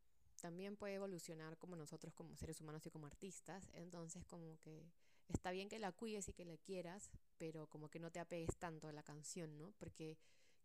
también 0.40 0.76
puede 0.76 0.94
evolucionar 0.94 1.56
como 1.56 1.76
nosotros 1.76 2.12
como 2.12 2.36
seres 2.36 2.60
humanos 2.60 2.84
y 2.86 2.90
como 2.90 3.06
artistas, 3.06 3.70
entonces 3.72 4.24
como 4.26 4.58
que 4.60 4.84
está 5.28 5.50
bien 5.50 5.68
que 5.68 5.78
la 5.78 5.92
cuides 5.92 6.28
y 6.28 6.34
que 6.34 6.44
la 6.44 6.56
quieras, 6.58 7.10
pero 7.38 7.66
como 7.68 7.88
que 7.88 7.98
no 7.98 8.10
te 8.10 8.20
apegues 8.20 8.56
tanto 8.58 8.88
a 8.88 8.92
la 8.92 9.02
canción, 9.02 9.56
¿no? 9.56 9.72
Porque 9.78 10.18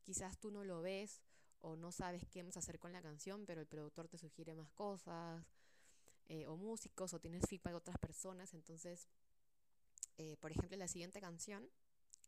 quizás 0.04 0.38
tú 0.38 0.52
no 0.52 0.64
lo 0.66 0.82
ves 0.82 1.22
o 1.62 1.76
no 1.76 1.92
sabes 1.92 2.28
qué 2.28 2.42
vamos 2.42 2.58
a 2.58 2.60
hacer 2.60 2.80
con 2.80 2.92
la 2.92 3.02
canción, 3.02 3.46
pero 3.46 3.62
el 3.62 3.68
productor 3.68 4.08
te 4.08 4.18
sugiere 4.18 4.54
más 4.56 4.72
cosas, 4.72 5.46
eh, 6.32 6.48
o 6.48 6.56
músicos, 6.56 7.14
o 7.14 7.20
tienes 7.20 7.44
feedback 7.48 7.74
de 7.74 7.78
otras 7.78 7.98
personas. 7.98 8.54
Entonces, 8.54 9.08
eh, 10.18 10.38
por 10.40 10.52
ejemplo, 10.52 10.78
la 10.78 10.88
siguiente 10.88 11.20
canción, 11.20 11.70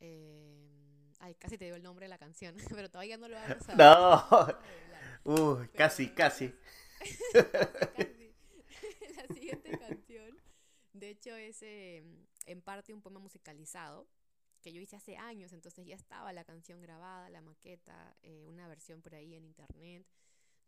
eh, 0.00 0.68
ay, 1.20 1.34
casi 1.36 1.56
te 1.56 1.64
digo 1.64 1.76
el 1.76 1.82
nombre 1.82 2.04
de 2.04 2.10
la 2.10 2.18
canción, 2.18 2.54
pero 2.74 2.90
todavía 2.90 3.16
no 3.16 3.28
lo 3.28 3.36
vamos 3.36 3.68
a 3.68 3.74
No, 5.24 5.24
uh, 5.24 5.66
casi, 5.74 6.10
casi. 6.10 6.54
casi. 7.32 8.34
la 9.16 9.34
siguiente 9.34 9.78
canción 9.78 10.44
de 10.94 11.10
hecho, 11.10 11.34
es 11.34 11.60
em, 11.62 12.24
en 12.46 12.62
parte 12.62 12.94
un 12.94 13.02
poema 13.02 13.18
musicalizado 13.18 14.06
que 14.62 14.72
yo 14.72 14.80
hice 14.80 14.96
hace 14.96 15.16
años, 15.16 15.52
entonces 15.52 15.86
ya 15.86 15.96
estaba 15.96 16.32
la 16.32 16.44
canción 16.44 16.80
grabada, 16.80 17.28
la 17.30 17.42
maqueta, 17.42 18.16
eh, 18.22 18.46
una 18.48 18.68
versión 18.68 19.02
por 19.02 19.14
ahí 19.14 19.34
en 19.34 19.44
internet, 19.44 20.06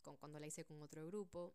con, 0.03 0.16
cuando 0.16 0.40
la 0.40 0.46
hice 0.46 0.64
con 0.64 0.83
otro 0.83 1.07
grupo. 1.07 1.55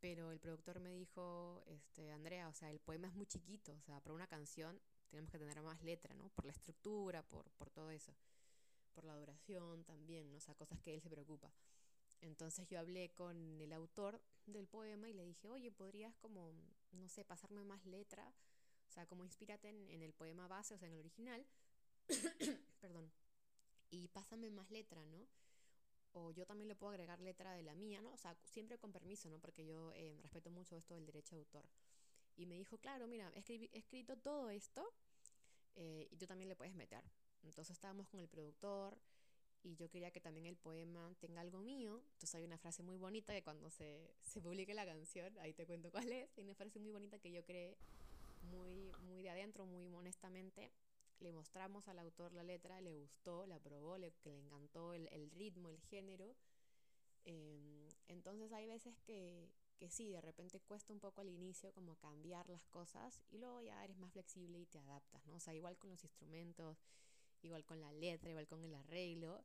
Pero 0.00 0.30
el 0.30 0.38
productor 0.38 0.80
me 0.80 0.92
dijo, 0.92 1.62
este, 1.66 2.12
Andrea, 2.12 2.48
o 2.48 2.54
sea, 2.54 2.70
el 2.70 2.78
poema 2.78 3.08
es 3.08 3.14
muy 3.14 3.26
chiquito, 3.26 3.74
o 3.74 3.80
sea, 3.82 4.00
para 4.00 4.14
una 4.14 4.28
canción 4.28 4.80
tenemos 5.08 5.30
que 5.30 5.38
tener 5.38 5.60
más 5.62 5.82
letra, 5.82 6.14
¿no? 6.14 6.28
Por 6.30 6.44
la 6.44 6.52
estructura, 6.52 7.22
por, 7.22 7.50
por 7.52 7.70
todo 7.70 7.90
eso. 7.90 8.14
Por 8.94 9.04
la 9.04 9.16
duración 9.16 9.84
también, 9.84 10.30
¿no? 10.30 10.36
O 10.36 10.40
sea, 10.40 10.54
cosas 10.54 10.80
que 10.80 10.94
él 10.94 11.00
se 11.00 11.10
preocupa. 11.10 11.52
Entonces 12.20 12.66
yo 12.68 12.78
hablé 12.78 13.10
con 13.10 13.60
el 13.60 13.72
autor 13.72 14.20
del 14.46 14.66
poema 14.66 15.08
y 15.08 15.12
le 15.12 15.24
dije, 15.24 15.48
oye, 15.48 15.70
¿podrías 15.70 16.14
como, 16.16 16.52
no 16.92 17.08
sé, 17.08 17.24
pasarme 17.24 17.64
más 17.64 17.84
letra? 17.86 18.32
O 18.88 18.90
sea, 18.90 19.06
como 19.06 19.24
inspírate 19.24 19.68
en, 19.68 20.02
el 20.02 20.12
poema 20.12 20.48
base, 20.48 20.74
o 20.74 20.78
sea, 20.78 20.88
en 20.88 20.94
el 20.94 21.00
original. 21.00 21.46
Perdón. 22.80 23.10
Y 23.90 24.08
pásame 24.08 24.50
más 24.50 24.70
letra, 24.70 25.04
¿no? 25.06 25.26
O 26.12 26.30
yo 26.30 26.46
también 26.46 26.68
le 26.68 26.74
puedo 26.74 26.90
agregar 26.90 27.20
letra 27.20 27.52
de 27.52 27.62
la 27.62 27.74
mía, 27.74 28.00
¿no? 28.00 28.12
O 28.12 28.16
sea, 28.16 28.34
siempre 28.44 28.78
con 28.78 28.92
permiso, 28.92 29.28
¿no? 29.28 29.38
Porque 29.38 29.66
yo 29.66 29.92
eh, 29.94 30.18
respeto 30.22 30.50
mucho 30.50 30.76
esto 30.76 30.94
del 30.94 31.06
derecho 31.06 31.36
de 31.36 31.40
autor. 31.40 31.64
Y 32.36 32.46
me 32.46 32.56
dijo, 32.56 32.78
claro, 32.78 33.06
mira, 33.06 33.32
he, 33.34 33.42
he 33.72 33.78
escrito 33.78 34.16
todo 34.16 34.48
esto 34.50 34.92
eh, 35.76 36.08
y 36.10 36.16
tú 36.16 36.26
también 36.26 36.48
le 36.48 36.56
puedes 36.56 36.74
meter. 36.74 37.04
Entonces 37.42 37.70
estábamos 37.70 38.08
con 38.08 38.20
el 38.20 38.28
productor 38.28 38.98
y 39.62 39.74
yo 39.74 39.88
quería 39.90 40.10
que 40.10 40.20
también 40.20 40.46
el 40.46 40.56
poema 40.56 41.14
tenga 41.20 41.40
algo 41.40 41.60
mío. 41.60 42.00
Entonces 42.12 42.34
hay 42.34 42.44
una 42.44 42.58
frase 42.58 42.82
muy 42.82 42.96
bonita 42.96 43.32
que 43.32 43.42
cuando 43.42 43.70
se, 43.70 44.14
se 44.22 44.40
publique 44.40 44.74
la 44.74 44.86
canción, 44.86 45.36
ahí 45.38 45.52
te 45.52 45.66
cuento 45.66 45.90
cuál 45.90 46.10
es, 46.12 46.36
hay 46.36 46.44
una 46.44 46.54
frase 46.54 46.78
muy 46.78 46.90
bonita 46.90 47.18
que 47.18 47.30
yo 47.30 47.44
creé 47.44 47.76
muy, 48.42 48.92
muy 49.00 49.22
de 49.22 49.30
adentro, 49.30 49.66
muy 49.66 49.92
honestamente. 49.94 50.70
Le 51.20 51.32
mostramos 51.32 51.88
al 51.88 51.98
autor 51.98 52.32
la 52.32 52.42
letra, 52.42 52.80
le 52.80 52.94
gustó, 52.94 53.46
la 53.46 53.58
probó, 53.58 53.98
le, 53.98 54.12
que 54.12 54.30
le 54.30 54.38
encantó 54.38 54.94
el, 54.94 55.08
el 55.08 55.30
ritmo, 55.30 55.68
el 55.68 55.80
género. 55.80 56.36
Em, 57.24 57.88
entonces 58.08 58.52
hay 58.52 58.66
veces 58.66 58.98
que, 59.00 59.48
que 59.78 59.90
sí, 59.90 60.10
de 60.10 60.20
repente 60.20 60.60
cuesta 60.60 60.92
un 60.92 61.00
poco 61.00 61.20
al 61.20 61.28
inicio 61.28 61.72
como 61.72 61.96
cambiar 61.96 62.48
las 62.48 62.66
cosas 62.66 63.22
y 63.30 63.38
luego 63.38 63.60
ya 63.62 63.82
eres 63.84 63.96
más 63.98 64.12
flexible 64.12 64.58
y 64.58 64.66
te 64.66 64.78
adaptas, 64.78 65.24
¿no? 65.26 65.36
O 65.36 65.40
sea, 65.40 65.54
igual 65.54 65.76
con 65.78 65.90
los 65.90 66.02
instrumentos, 66.04 66.78
igual 67.42 67.64
con 67.64 67.80
la 67.80 67.92
letra, 67.92 68.30
igual 68.30 68.46
con 68.46 68.64
el 68.64 68.74
arreglo, 68.74 69.44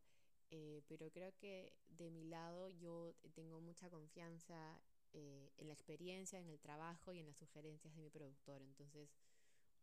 eh, 0.51 0.81
pero 0.87 1.11
creo 1.11 1.35
que 1.37 1.73
de 1.87 2.09
mi 2.09 2.23
lado 2.23 2.69
yo 2.69 3.13
tengo 3.33 3.59
mucha 3.61 3.89
confianza 3.89 4.81
eh, 5.13 5.51
en 5.57 5.67
la 5.67 5.73
experiencia, 5.73 6.39
en 6.39 6.49
el 6.49 6.59
trabajo 6.59 7.13
y 7.13 7.19
en 7.19 7.27
las 7.27 7.37
sugerencias 7.37 7.95
de 7.95 8.01
mi 8.01 8.09
productor, 8.09 8.61
entonces 8.61 9.09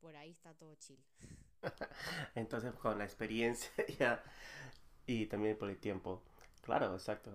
por 0.00 0.16
ahí 0.16 0.31
está 0.31 0.55
todo 0.55 0.74
chill. 0.76 1.05
entonces 2.35 2.73
con 2.75 2.99
la 2.99 3.05
experiencia 3.05 3.70
y 5.07 5.27
también 5.27 5.57
por 5.57 5.70
el 5.70 5.79
tiempo. 5.79 6.23
Claro, 6.62 6.94
exacto. 6.94 7.31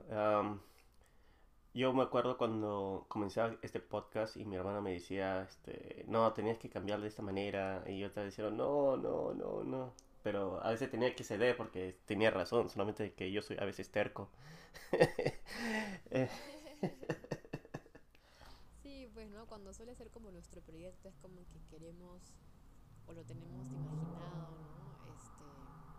yo 1.73 1.93
me 1.93 2.03
acuerdo 2.03 2.37
cuando 2.37 3.05
comencé 3.09 3.41
este 3.61 3.79
podcast 3.79 4.37
y 4.37 4.45
mi 4.45 4.55
hermana 4.55 4.81
me 4.81 4.93
decía, 4.93 5.43
este, 5.43 6.05
no, 6.07 6.31
tenías 6.33 6.57
que 6.57 6.69
cambiar 6.69 7.01
de 7.01 7.07
esta 7.07 7.21
manera. 7.21 7.83
Y 7.87 7.99
yo 7.99 8.11
te 8.11 8.21
decía, 8.21 8.49
no, 8.49 8.97
no, 8.97 9.33
no, 9.33 9.63
no 9.63 9.93
pero 10.25 10.59
a 10.63 10.71
veces 10.71 10.89
tenía 10.89 11.15
que 11.15 11.23
ceder 11.23 11.55
porque 11.55 11.95
tenía 12.07 12.31
razón, 12.31 12.67
solamente 12.67 13.13
que 13.13 13.31
yo 13.31 13.43
soy 13.43 13.57
a 13.59 13.65
veces 13.65 13.91
terco. 13.91 14.27
sí, 18.81 19.07
pues 19.13 19.29
no, 19.29 19.45
cuando 19.45 19.71
suele 19.71 19.93
ser 19.93 20.09
como 20.09 20.31
nuestro 20.31 20.61
proyecto 20.61 21.09
es 21.09 21.15
como 21.17 21.45
que 21.45 21.61
queremos 21.69 22.23
o 23.05 23.13
lo 23.13 23.25
tenemos 23.25 23.71
imaginado, 23.73 24.63
¿no? 24.63 24.97
Este, 25.03 25.45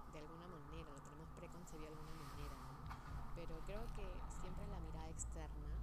de 0.07 0.19
alguna 0.19 0.49
manera, 0.49 0.93
lo 0.93 1.01
tenemos 1.01 1.31
preconcebido 1.31 1.91
de 1.91 1.97
alguna 1.97 2.15
manera, 2.15 2.57
¿no? 2.63 2.87
Pero 3.35 3.63
creo 3.63 3.93
que 3.93 4.23
siempre 4.29 4.67
la 4.67 4.81
mirada 4.81 5.09
externa, 5.11 5.83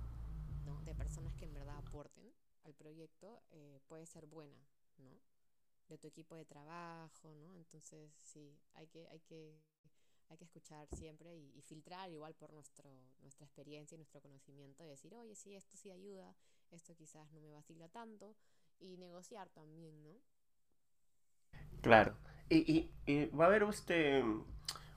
¿no? 0.65 0.81
De 0.83 0.95
personas 0.95 1.35
que 1.35 1.45
en 1.45 1.53
verdad 1.53 1.77
aporten 1.77 2.33
al 2.63 2.73
proyecto 2.73 3.41
eh, 3.51 3.79
puede 3.87 4.05
ser 4.05 4.25
buena, 4.25 4.57
¿no? 4.97 5.19
de 5.87 5.97
tu 5.97 6.07
equipo 6.07 6.35
de 6.35 6.45
trabajo, 6.45 7.33
¿no? 7.35 7.55
Entonces, 7.57 8.11
sí, 8.17 8.57
hay 8.73 8.87
que, 8.87 9.07
hay 9.09 9.19
que, 9.19 9.61
hay 10.29 10.37
que 10.37 10.45
escuchar 10.45 10.87
siempre 10.95 11.35
y, 11.35 11.61
filtrar 11.61 12.09
igual 12.09 12.33
por 12.35 12.53
nuestro, 12.53 12.89
nuestra 13.21 13.45
experiencia 13.45 13.95
y 13.95 13.97
nuestro 13.97 14.21
conocimiento 14.21 14.83
y 14.83 14.87
decir, 14.87 15.13
oye, 15.15 15.35
sí, 15.35 15.55
esto 15.55 15.77
sí 15.77 15.91
ayuda, 15.91 16.35
esto 16.71 16.95
quizás 16.95 17.31
no 17.31 17.41
me 17.41 17.51
vacila 17.51 17.87
tanto 17.89 18.35
y 18.79 18.97
negociar 18.97 19.49
también, 19.49 20.01
¿no? 20.03 20.21
Claro. 21.81 22.15
¿Y, 22.49 22.89
y, 23.05 23.25
va 23.27 23.45
a 23.45 23.47
haber 23.47 23.63
usted 23.63 24.23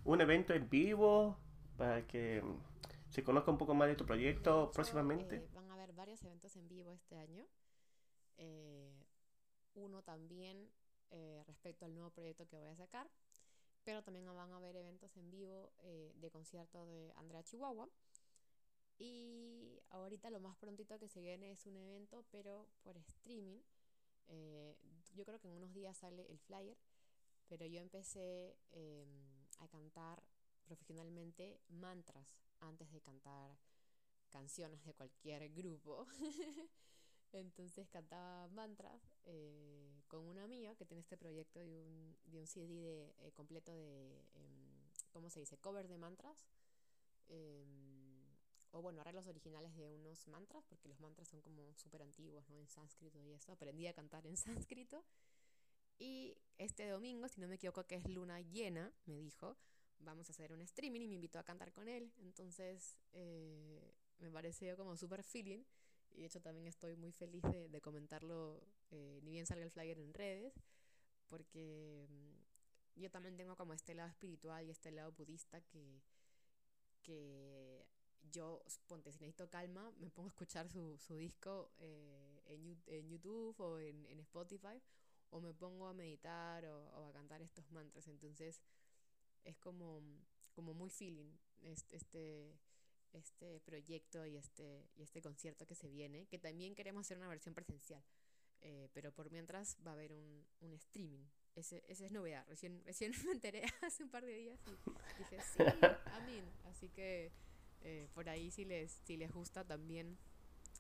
un 0.05 0.21
evento 0.21 0.53
en 0.55 0.69
vivo 0.69 1.39
para 1.77 2.07
que 2.07 2.43
se 3.11 3.25
conozca 3.25 3.51
un 3.51 3.59
poco 3.59 3.75
más 3.75 3.89
de 3.89 3.97
tu 3.97 4.05
proyecto 4.05 4.71
próximamente? 4.73 5.37
Eh, 5.37 5.49
van 5.55 5.71
a 5.71 5.75
haber 5.75 5.93
varios 5.93 6.23
eventos 6.23 6.55
en 6.57 6.69
vivo 6.69 6.93
este 6.93 7.17
año. 7.17 7.47
Eh, 8.39 8.93
uno 9.75 10.03
también 10.03 10.71
eh, 11.11 11.43
respecto 11.47 11.85
al 11.85 11.95
nuevo 11.95 12.11
proyecto 12.11 12.47
que 12.47 12.57
voy 12.57 12.69
a 12.69 12.77
sacar, 12.77 13.09
pero 13.85 14.03
también 14.03 14.27
van 14.27 14.53
a 14.53 14.57
haber 14.57 14.77
eventos 14.77 15.17
en 15.17 15.31
vivo 15.31 15.73
eh, 15.81 16.13
de 16.17 16.31
concierto 16.31 16.85
de 16.87 17.13
Andrea 17.17 17.43
Chihuahua. 17.43 17.89
Y 18.99 19.81
ahorita 19.91 20.31
lo 20.31 20.41
más 20.41 20.57
prontito 20.57 20.99
que 20.99 21.09
se 21.09 21.21
viene 21.21 21.53
es 21.53 21.67
un 21.67 21.77
evento, 21.77 22.25
pero 22.31 22.67
por 22.83 22.97
streaming. 22.97 23.61
Yo 25.17 25.25
creo 25.25 25.41
que 25.41 25.49
en 25.49 25.55
unos 25.55 25.73
días 25.73 25.97
sale 25.97 26.31
el 26.31 26.39
flyer, 26.39 26.77
pero 27.49 27.65
yo 27.65 27.81
empecé 27.81 28.59
em, 28.73 29.09
a 29.59 29.67
cantar 29.67 30.23
profesionalmente 30.67 31.59
mantras 31.69 32.27
antes 32.61 32.93
de 32.93 33.01
cantar 33.01 33.57
canciones 34.29 34.85
de 34.85 34.93
cualquier 34.93 35.49
grupo. 35.55 36.07
Entonces 37.33 37.89
cantaba 37.89 38.47
mantras 38.49 39.01
eh, 39.25 40.03
con 40.07 40.27
una 40.27 40.45
amiga 40.45 40.75
que 40.75 40.85
tiene 40.85 41.01
este 41.01 41.17
proyecto 41.17 41.61
de 41.61 41.81
un, 41.81 42.17
de 42.27 42.39
un 42.39 42.47
CD 42.47 42.75
de, 42.75 43.15
eh, 43.19 43.33
completo 43.33 43.73
de, 43.75 44.21
em, 44.35 44.91
¿cómo 45.13 45.31
se 45.31 45.41
dice? 45.41 45.57
Cover 45.57 45.89
de 45.89 45.97
mantras. 45.97 46.47
O 48.77 48.83
bueno, 48.83 49.01
arreglos 49.01 49.27
originales 49.27 49.75
de 49.75 49.89
unos 49.89 50.29
mantras, 50.29 50.63
porque 50.69 50.91
los 50.91 51.01
mantras 51.01 51.29
son 51.29 51.41
como 51.41 51.73
súper 51.77 52.03
antiguos, 52.03 52.47
¿no? 52.51 52.59
En 52.59 52.69
sánscrito 52.69 53.19
y 53.23 53.33
eso. 53.33 53.53
Aprendí 53.53 53.87
a 53.87 53.95
cantar 53.95 54.27
en 54.27 54.37
sánscrito. 54.69 55.03
Y 55.99 56.37
este 56.59 56.87
domingo, 56.91 57.27
si 57.27 57.41
no 57.41 57.49
me 57.49 57.55
equivoco, 57.55 57.87
que 57.87 57.95
es 57.95 58.07
luna 58.07 58.39
llena, 58.43 58.93
me 59.07 59.17
dijo, 59.17 59.57
vamos 60.01 60.29
a 60.29 60.33
hacer 60.33 60.53
un 60.53 60.61
streaming 60.61 61.01
y 61.01 61.09
me 61.09 61.15
invitó 61.15 61.39
a 61.39 61.43
cantar 61.43 61.73
con 61.73 61.89
él. 61.89 62.13
Entonces, 62.19 62.99
eh, 63.15 63.95
me 64.19 64.31
pareció 64.31 64.77
como 64.77 64.95
súper 64.95 65.23
feeling. 65.23 65.65
Y 66.11 66.21
de 66.21 66.27
hecho 66.27 66.43
también 66.43 66.67
estoy 66.67 66.97
muy 66.97 67.13
feliz 67.13 67.43
de, 67.45 67.81
comentarlo, 67.81 68.63
eh, 68.91 69.21
ni 69.23 69.31
bien 69.31 69.47
salga 69.47 69.65
el 69.65 69.71
flyer 69.71 69.99
en 69.99 70.13
redes, 70.13 70.53
porque 71.29 72.07
mm, 72.11 73.01
yo 73.01 73.11
también 73.11 73.39
tengo 73.39 73.57
como 73.57 73.73
este 73.73 73.95
lado 73.95 74.11
espiritual 74.11 74.67
y 74.67 74.71
este 74.71 74.91
lado 74.91 75.13
budista 75.13 75.63
que, 75.63 76.03
que 77.03 77.87
yo, 78.31 78.63
ponte, 78.87 79.13
si 79.13 79.19
necesito 79.19 79.49
calma, 79.49 79.93
me 79.99 80.11
pongo 80.11 80.29
a 80.29 80.31
escuchar 80.31 80.69
su, 80.69 80.99
su 80.99 81.17
disco 81.17 81.71
eh, 81.79 82.43
en, 82.47 82.83
en, 82.87 83.09
YouTube 83.09 83.59
o 83.61 83.79
en, 83.79 84.07
en, 84.07 84.21
Spotify, 84.21 84.81
o 85.31 85.41
me 85.41 85.53
pongo 85.55 85.89
a 85.89 85.95
meditar 85.95 86.65
o, 86.67 86.89
o, 86.99 87.07
a 87.07 87.13
cantar 87.13 87.43
estos 87.43 87.71
mantras. 87.71 88.07
Entonces 88.09 88.63
es 89.45 89.57
como, 89.59 90.03
como 90.53 90.75
muy 90.75 90.91
feeling 90.91 91.31
este, 91.63 92.55
este 93.13 93.61
proyecto 93.61 94.27
y 94.27 94.37
este, 94.37 94.89
y 94.97 95.03
este 95.03 95.23
concierto 95.23 95.67
que 95.67 95.75
se 95.75 95.89
viene, 95.89 96.27
que 96.27 96.39
también 96.39 96.75
queremos 96.75 97.07
hacer 97.07 97.19
una 97.19 97.29
versión 97.29 97.55
presencial. 97.55 98.03
Eh, 98.61 98.89
pero 98.93 99.13
por 99.13 99.31
mientras 99.31 99.77
va 99.87 99.91
a 99.93 99.95
haber 99.95 100.13
un, 100.13 100.47
un 100.61 100.73
streaming. 100.73 101.25
Ese, 101.55 101.85
esa 101.89 102.05
es 102.05 102.13
novedad. 102.13 102.45
Recién, 102.49 102.83
recién 102.85 103.13
me 103.25 103.33
enteré 103.33 103.65
hace 103.83 104.05
un 104.05 104.11
par 104.11 104.25
de 104.25 104.33
días 104.33 104.61
y 104.67 105.19
dije, 105.19 105.39
sí, 105.43 105.63
amén. 106.13 106.45
Así 106.65 106.89
que 106.89 107.33
eh, 107.87 108.09
por 108.15 108.29
ahí 108.29 108.51
si 108.51 108.65
les, 108.65 108.91
si 109.05 109.17
les 109.17 109.31
gusta 109.33 109.63
también 109.63 110.19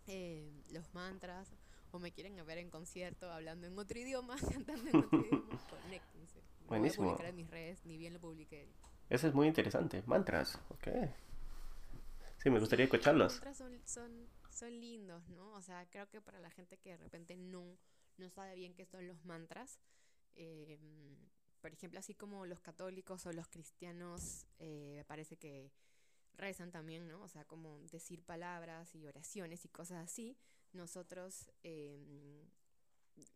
eh, 0.08 0.52
los 0.72 0.92
mantras 0.92 1.48
o 1.92 2.00
me 2.00 2.10
quieren 2.10 2.34
ver 2.44 2.58
en 2.58 2.68
concierto 2.68 3.30
hablando 3.30 3.68
en 3.68 3.78
otro 3.78 3.96
idioma, 3.96 4.34
cantando 4.52 4.90
en 4.90 4.96
otro 4.96 5.20
idioma, 5.20 5.60
conéctense. 5.82 6.42
Buenísimo. 6.66 7.04
Voy 7.04 7.12
a 7.12 7.16
publicar 7.16 7.30
en 7.30 7.36
mis 7.36 7.48
redes, 7.48 7.86
ni 7.86 7.96
bien 7.96 8.12
lo 8.12 8.20
publiqué. 8.20 8.66
Eso 9.08 9.28
es 9.28 9.34
muy 9.34 9.46
interesante. 9.46 10.02
Mantras, 10.06 10.58
ok. 10.68 10.88
Sí, 12.38 12.50
me 12.50 12.58
gustaría 12.58 12.86
escucharlos. 12.86 13.34
Los 13.34 13.44
mantras 13.44 13.56
son, 13.56 13.80
son, 13.84 14.28
son 14.50 14.80
lindos, 14.80 15.28
¿no? 15.28 15.52
O 15.52 15.62
sea, 15.62 15.86
creo 15.88 16.08
que 16.08 16.20
para 16.20 16.40
la 16.40 16.50
gente 16.50 16.76
que 16.76 16.90
de 16.90 16.96
repente 16.96 17.36
no, 17.36 17.78
no 18.18 18.30
sabe 18.30 18.56
bien 18.56 18.74
qué 18.74 18.84
son 18.84 19.06
los 19.06 19.24
mantras, 19.24 19.78
eh, 20.34 20.76
por 21.60 21.72
ejemplo, 21.72 22.00
así 22.00 22.16
como 22.16 22.46
los 22.46 22.60
católicos 22.60 23.26
o 23.26 23.32
los 23.32 23.46
cristianos, 23.46 24.44
eh, 24.58 24.94
me 24.96 25.04
parece 25.04 25.36
que 25.36 25.70
rezan 26.36 26.70
también, 26.70 27.08
¿no? 27.08 27.22
O 27.22 27.28
sea, 27.28 27.44
como 27.44 27.78
decir 27.90 28.22
palabras 28.22 28.94
y 28.94 29.06
oraciones 29.06 29.64
y 29.64 29.68
cosas 29.68 30.04
así. 30.04 30.36
Nosotros, 30.72 31.50
em, 31.62 32.42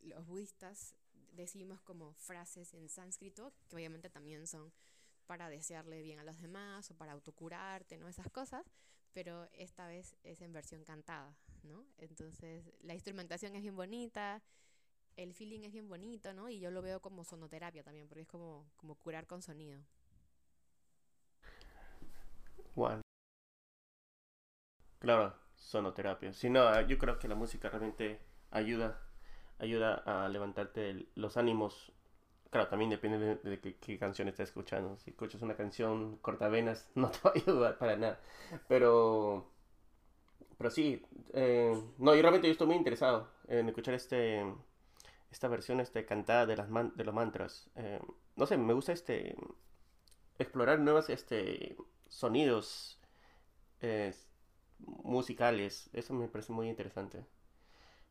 los 0.03 0.27
budistas, 0.27 0.95
decimos 1.33 1.81
como 1.81 2.13
frases 2.15 2.75
en 2.75 2.89
sánscrito, 2.89 3.53
que 3.69 3.77
obviamente 3.77 4.11
también 4.11 4.47
son 4.47 4.73
para 5.27 5.49
desearle 5.49 6.03
bien 6.03 6.19
a 6.19 6.25
los 6.25 6.41
demás 6.41 6.91
o 6.91 6.95
para 6.95 7.13
autocurarte, 7.13 7.99
¿no? 7.99 8.09
Esas 8.09 8.29
cosas, 8.31 8.67
pero 9.13 9.49
esta 9.53 9.87
vez 9.87 10.17
es 10.25 10.41
en 10.41 10.53
versión 10.53 10.85
cantada, 10.85 11.37
¿no? 11.63 11.87
Entonces, 11.99 12.65
la 12.81 12.95
instrumentación 12.95 13.55
es 13.55 13.63
bien 13.63 13.77
bonita, 13.77 14.43
el 15.17 15.35
feeling 15.35 15.61
es 15.61 15.73
bien 15.73 15.89
bonito, 15.89 16.35
¿no? 16.35 16.49
Y 16.49 16.59
yo 16.59 16.71
lo 16.71 16.83
veo 16.83 17.01
como 17.01 17.25
sonoterapia 17.25 17.83
también, 17.83 18.09
porque 18.09 18.23
es 18.23 18.29
como, 18.29 18.67
como 18.77 18.97
curar 18.97 19.27
con 19.27 19.43
sonido. 19.43 19.81
Claro, 24.99 25.35
sonoterapia. 25.57 26.33
Si 26.33 26.51
no, 26.51 26.81
yo 26.83 26.99
creo 26.99 27.19
que 27.19 27.29
la 27.29 27.35
música 27.35 27.69
realmente 27.69 28.21
ayuda, 28.51 29.01
ayuda 29.59 29.95
a 30.07 30.29
levantarte 30.29 31.07
los 31.15 31.37
ánimos. 31.37 31.93
Claro, 32.51 32.69
también 32.69 32.91
depende 32.91 33.37
de, 33.37 33.61
qué, 33.61 33.99
canción 33.99 34.29
estás 34.29 34.49
escuchando. 34.49 34.99
Si 34.99 35.11
escuchas 35.11 35.43
una 35.43 35.57
canción 35.57 36.17
cortavenas, 36.19 36.91
no 36.95 37.11
te 37.11 37.19
va 37.25 37.31
a 37.31 37.39
ayudar 37.39 37.79
para 37.79 37.97
nada. 37.97 38.21
Pero, 38.69 39.51
pero 40.59 40.71
sí, 40.71 41.03
eh, 41.33 41.73
no, 41.99 42.15
yo 42.15 42.23
realmente 42.23 42.49
yo 42.49 42.53
estoy 42.53 42.67
muy 42.67 42.77
interesado 42.77 43.29
en 43.49 43.69
escuchar 43.69 43.95
este, 43.95 44.45
esta 45.31 45.49
versión 45.49 45.81
este, 45.81 46.05
cantada 46.05 46.47
de, 46.47 46.57
las 46.57 46.69
de 46.97 47.05
los 47.05 47.15
mantras. 47.15 47.71
Eh, 47.77 48.01
no 48.37 48.47
sé, 48.47 48.57
me 48.59 48.75
gusta 48.75 48.93
este 48.93 49.37
explorar 50.39 50.81
nuevos 50.81 51.11
este, 51.11 51.77
sonidos 52.11 52.99
eh, 53.81 54.15
musicales. 54.79 55.89
Eso 55.95 56.13
me 56.13 56.29
parece 56.29 56.53
muy 56.53 56.69
interesante. 56.69 57.25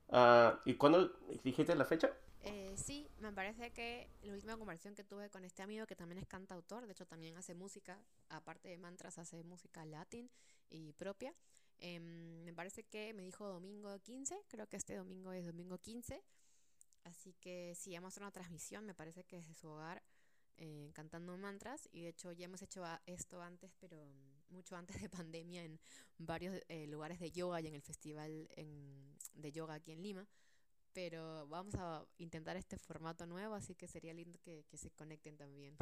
Uh, 0.08 0.58
¿Y 0.66 0.74
cuándo 0.74 1.12
dijiste 1.44 1.76
la 1.76 1.86
fecha? 1.86 2.12
Eh, 2.42 2.74
sí, 2.78 3.08
me 3.20 3.32
parece 3.34 3.72
que 3.72 4.10
la 4.24 4.34
última 4.34 4.58
conversación 4.58 4.96
que 4.96 5.04
tuve 5.04 5.30
con 5.30 5.44
este 5.44 5.62
amigo 5.62 5.86
que 5.86 5.96
también 5.96 6.20
es 6.20 6.28
cantautor, 6.28 6.86
de 6.86 6.94
hecho 6.94 7.06
también 7.06 7.38
hace 7.38 7.54
música, 7.54 8.00
aparte 8.30 8.70
de 8.70 8.78
mantras, 8.78 9.20
hace 9.20 9.44
música 9.44 9.86
latín 9.86 10.32
y 10.70 10.94
propia. 10.94 11.34
Em, 11.80 12.44
me 12.44 12.54
parece 12.54 12.84
que 12.84 13.14
me 13.14 13.24
dijo 13.24 13.48
domingo 13.48 14.00
15, 14.00 14.42
creo 14.48 14.68
que 14.68 14.78
este 14.78 14.96
domingo 14.96 15.32
es 15.34 15.46
domingo 15.46 15.78
15. 15.78 16.24
Así 17.04 17.34
que 17.40 17.74
sí, 17.76 17.94
vamos 17.96 18.18
a 18.18 18.22
una 18.22 18.32
transmisión, 18.32 18.86
me 18.86 18.94
parece 18.94 19.24
que 19.24 19.38
desde 19.38 19.54
su 19.54 19.68
hogar 19.70 20.02
eh, 20.60 20.91
cantando 20.93 21.38
mantras 21.38 21.89
y 21.91 22.02
de 22.02 22.10
hecho 22.10 22.32
ya 22.32 22.45
hemos 22.45 22.62
hecho 22.62 22.84
esto 23.06 23.41
antes, 23.41 23.72
pero 23.80 23.98
mucho 24.50 24.76
antes 24.76 25.02
de 25.02 25.10
pandemia 25.10 25.63
en 25.63 25.80
varios 26.17 26.62
eh, 26.67 26.86
lugares 26.88 27.19
de 27.19 27.32
yoga 27.32 27.62
y 27.62 27.67
en 27.67 27.76
el 27.76 27.82
festival 27.82 28.50
de 29.34 29.52
yoga 29.52 29.76
aquí 29.76 29.91
en 29.91 30.04
Lima. 30.04 30.28
Pero 30.93 31.48
vamos 31.48 31.76
a 31.76 32.04
intentar 32.17 32.58
este 32.58 32.78
formato 32.78 33.26
nuevo, 33.26 33.54
así 33.56 33.76
que 33.76 33.88
sería 33.88 34.13
lindo 34.13 34.39
que, 34.41 34.65
que 34.67 34.78
se 34.78 34.89
conecten 34.91 35.38
también. 35.38 35.78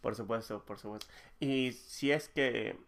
Por 0.00 0.14
supuesto, 0.14 0.64
por 0.64 0.78
supuesto. 0.78 1.06
Y 1.38 1.72
si 1.72 2.12
es 2.12 2.28
que 2.28 2.78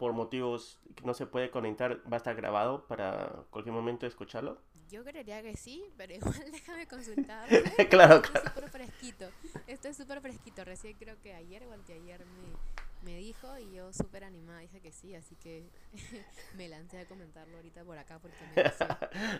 por 0.00 0.14
motivos 0.14 0.80
no 1.04 1.12
se 1.12 1.26
puede 1.26 1.50
conectar, 1.50 2.00
va 2.10 2.16
a 2.16 2.18
estar 2.18 2.34
grabado 2.34 2.86
para 2.86 3.44
cualquier 3.50 3.74
momento 3.74 4.06
escucharlo. 4.06 4.58
Yo 4.90 5.04
creería 5.04 5.40
que 5.42 5.56
sí, 5.56 5.84
pero 5.96 6.14
igual 6.14 6.34
déjame 6.52 6.86
consultar. 6.86 7.48
claro, 7.90 8.22
claro. 8.22 8.46
Es 8.46 8.52
súper 8.54 8.70
fresquito. 8.70 9.30
Esto 9.66 9.88
es 9.88 9.96
súper 9.96 10.20
fresquito. 10.20 10.64
Recién 10.64 10.96
creo 10.98 11.20
que 11.20 11.34
ayer 11.34 11.62
o 11.64 11.72
anteayer 11.72 12.24
me, 12.24 13.10
me 13.12 13.16
dijo 13.18 13.56
y 13.58 13.72
yo 13.72 13.92
súper 13.92 14.24
animada 14.24 14.60
dije 14.60 14.80
que 14.80 14.90
sí, 14.90 15.14
así 15.14 15.36
que 15.36 15.70
me 16.56 16.68
lancé 16.68 16.98
a 16.98 17.06
comentarlo 17.06 17.56
ahorita 17.56 17.84
por 17.84 17.98
acá 17.98 18.18
porque 18.18 18.36
me 18.54 18.62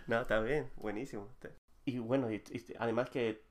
No, 0.06 0.20
está 0.20 0.40
bien, 0.40 0.70
buenísimo. 0.76 1.28
Y 1.84 1.98
bueno, 1.98 2.30
y, 2.30 2.42
además 2.78 3.10
que 3.10 3.42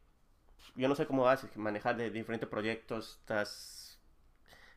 yo 0.76 0.88
no 0.88 0.96
sé 0.96 1.06
cómo 1.06 1.28
haces 1.28 1.56
manejar 1.58 1.98
de 1.98 2.12
diferentes 2.12 2.48
proyectos, 2.48 3.18
estás 3.20 4.00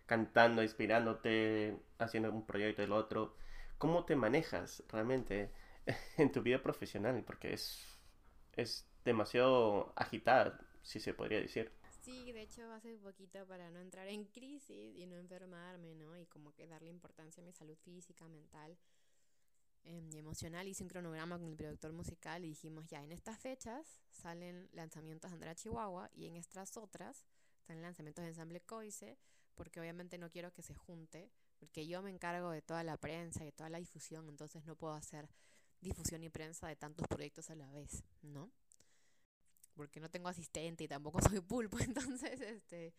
cantando, 0.06 0.62
inspirándote, 0.62 1.78
haciendo 1.98 2.32
un 2.32 2.44
proyecto 2.44 2.82
del 2.82 2.92
otro. 2.92 3.36
¿Cómo 3.78 4.04
te 4.04 4.16
manejas 4.16 4.82
realmente? 4.88 5.50
en 6.18 6.32
tu 6.32 6.42
vida 6.42 6.62
profesional, 6.62 7.22
porque 7.24 7.54
es, 7.54 7.84
es 8.52 8.86
demasiado 9.04 9.92
agitada, 9.96 10.60
si 10.82 11.00
se 11.00 11.14
podría 11.14 11.40
decir. 11.40 11.72
Sí, 12.02 12.32
de 12.32 12.42
hecho 12.42 12.70
hace 12.72 12.96
poquito 12.96 13.46
para 13.46 13.70
no 13.70 13.78
entrar 13.78 14.08
en 14.08 14.24
crisis 14.24 14.96
y 14.96 15.06
no 15.06 15.16
enfermarme, 15.16 15.94
¿no? 15.94 16.16
Y 16.18 16.26
como 16.26 16.52
que 16.52 16.66
darle 16.66 16.90
importancia 16.90 17.40
a 17.40 17.46
mi 17.46 17.52
salud 17.52 17.76
física, 17.76 18.28
mental 18.28 18.76
em, 19.84 20.10
y 20.12 20.18
emocional. 20.18 20.66
Hice 20.66 20.82
un 20.82 20.88
cronograma 20.88 21.38
con 21.38 21.48
el 21.48 21.56
productor 21.56 21.92
musical 21.92 22.44
y 22.44 22.48
dijimos, 22.48 22.88
ya, 22.88 23.02
en 23.04 23.12
estas 23.12 23.38
fechas 23.38 24.02
salen 24.10 24.68
lanzamientos 24.72 25.30
de 25.30 25.36
Andrea 25.36 25.54
Chihuahua 25.54 26.10
y 26.12 26.26
en 26.26 26.36
estas 26.36 26.76
otras 26.76 27.24
salen 27.60 27.82
lanzamientos 27.82 28.24
de 28.24 28.30
Ensamble 28.30 28.60
Coise, 28.60 29.16
porque 29.54 29.78
obviamente 29.78 30.18
no 30.18 30.28
quiero 30.28 30.52
que 30.52 30.62
se 30.62 30.74
junte, 30.74 31.30
porque 31.60 31.86
yo 31.86 32.02
me 32.02 32.10
encargo 32.10 32.50
de 32.50 32.62
toda 32.62 32.82
la 32.82 32.96
prensa 32.96 33.42
y 33.44 33.46
de 33.46 33.52
toda 33.52 33.70
la 33.70 33.78
difusión, 33.78 34.28
entonces 34.28 34.64
no 34.64 34.74
puedo 34.74 34.94
hacer 34.94 35.28
difusión 35.82 36.22
y 36.22 36.30
prensa 36.30 36.68
de 36.68 36.76
tantos 36.76 37.06
proyectos 37.08 37.50
a 37.50 37.54
la 37.54 37.70
vez, 37.72 38.04
¿no? 38.22 38.50
Porque 39.74 40.00
no 40.00 40.10
tengo 40.10 40.28
asistente 40.28 40.84
y 40.84 40.88
tampoco 40.88 41.20
soy 41.36 41.40
pulpo, 41.40 41.78
entonces 41.80 42.40
este 42.40 42.94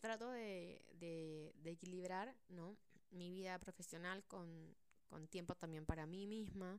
trato 0.00 0.30
de, 0.30 0.84
de, 0.92 1.70
equilibrar, 1.70 2.36
¿no? 2.48 2.76
Mi 3.10 3.30
vida 3.30 3.58
profesional 3.58 4.22
con, 4.24 4.76
con 5.08 5.28
tiempo 5.28 5.54
también 5.54 5.86
para 5.86 6.04
mí 6.04 6.26
misma 6.26 6.78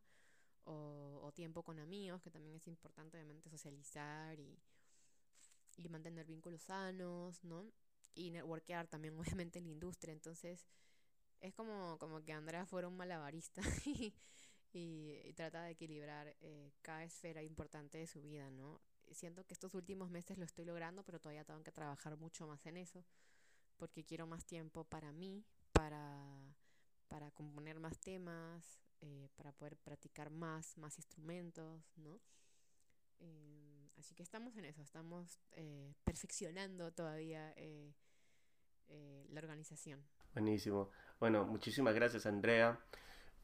o, 0.65 1.21
o, 1.23 1.31
tiempo 1.31 1.63
con 1.63 1.79
amigos, 1.79 2.21
que 2.21 2.29
también 2.29 2.55
es 2.55 2.67
importante 2.67 3.17
obviamente 3.17 3.49
socializar 3.49 4.39
y, 4.39 4.59
y 5.77 5.89
mantener 5.89 6.25
vínculos 6.25 6.61
sanos, 6.61 7.43
¿no? 7.43 7.71
Y 8.13 8.31
networkear 8.31 8.87
también 8.87 9.17
obviamente 9.19 9.59
en 9.59 9.65
la 9.65 9.71
industria, 9.71 10.11
entonces 10.11 10.67
es 11.41 11.53
como, 11.53 11.97
como 11.99 12.23
que 12.23 12.33
Andrea 12.33 12.65
fuera 12.65 12.87
un 12.87 12.97
malabarista 12.97 13.61
y, 13.85 14.13
y, 14.75 15.33
trata 15.33 15.63
de 15.63 15.71
equilibrar 15.71 16.35
eh, 16.41 16.71
cada 16.81 17.03
esfera 17.03 17.41
importante 17.41 17.97
de 17.97 18.07
su 18.07 18.21
vida, 18.21 18.51
¿no? 18.51 18.81
Siento 19.11 19.45
que 19.45 19.53
estos 19.53 19.73
últimos 19.73 20.09
meses 20.09 20.37
lo 20.37 20.45
estoy 20.45 20.65
logrando, 20.65 21.03
pero 21.03 21.19
todavía 21.19 21.45
tengo 21.45 21.63
que 21.63 21.71
trabajar 21.71 22.17
mucho 22.17 22.45
más 22.47 22.65
en 22.65 22.77
eso, 22.77 23.05
porque 23.77 24.03
quiero 24.03 24.27
más 24.27 24.45
tiempo 24.45 24.83
para 24.83 25.11
mí, 25.11 25.45
para, 25.71 26.55
para 27.07 27.31
componer 27.31 27.79
más 27.79 27.99
temas, 27.99 28.81
eh, 29.01 29.29
para 29.35 29.51
poder 29.51 29.77
practicar 29.77 30.29
más, 30.29 30.77
más 30.77 30.97
instrumentos, 30.97 31.93
¿no? 31.95 32.19
Em, 33.19 33.89
así 33.97 34.13
que 34.13 34.23
estamos 34.23 34.57
en 34.57 34.65
eso, 34.65 34.81
estamos 34.81 35.39
eh, 35.53 35.93
perfeccionando 36.03 36.91
todavía 36.91 37.53
la 39.29 39.39
organización. 39.39 40.05
Buenísimo. 40.33 40.89
Bueno, 41.19 41.45
muchísimas 41.45 41.95
gracias 41.95 42.25
Andrea. 42.25 42.79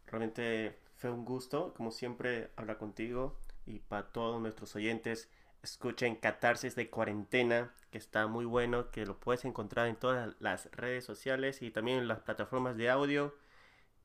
Realmente 0.08 0.78
fue 0.98 1.10
un 1.10 1.26
gusto, 1.26 1.74
como 1.74 1.92
siempre, 1.92 2.52
hablar 2.56 2.78
contigo 2.78 3.38
y 3.66 3.80
para 3.80 4.12
todos 4.12 4.42
nuestros 4.42 4.76
oyentes, 4.76 5.30
escuchen 5.64 6.16
Catarsis 6.16 6.76
de 6.76 6.90
Cuarentena, 6.90 7.74
que 7.92 7.98
está 7.98 8.28
muy 8.28 8.46
bueno, 8.46 8.92
que 8.92 9.06
lo 9.06 9.20
puedes 9.20 9.46
encontrar 9.46 9.88
en 9.88 9.96
todas 9.96 10.36
las 10.40 10.70
redes 10.72 11.06
sociales 11.06 11.62
y 11.62 11.72
también 11.72 12.00
en 12.00 12.08
las 12.08 12.20
plataformas 12.20 12.78
de 12.78 12.90
audio. 12.90 13.36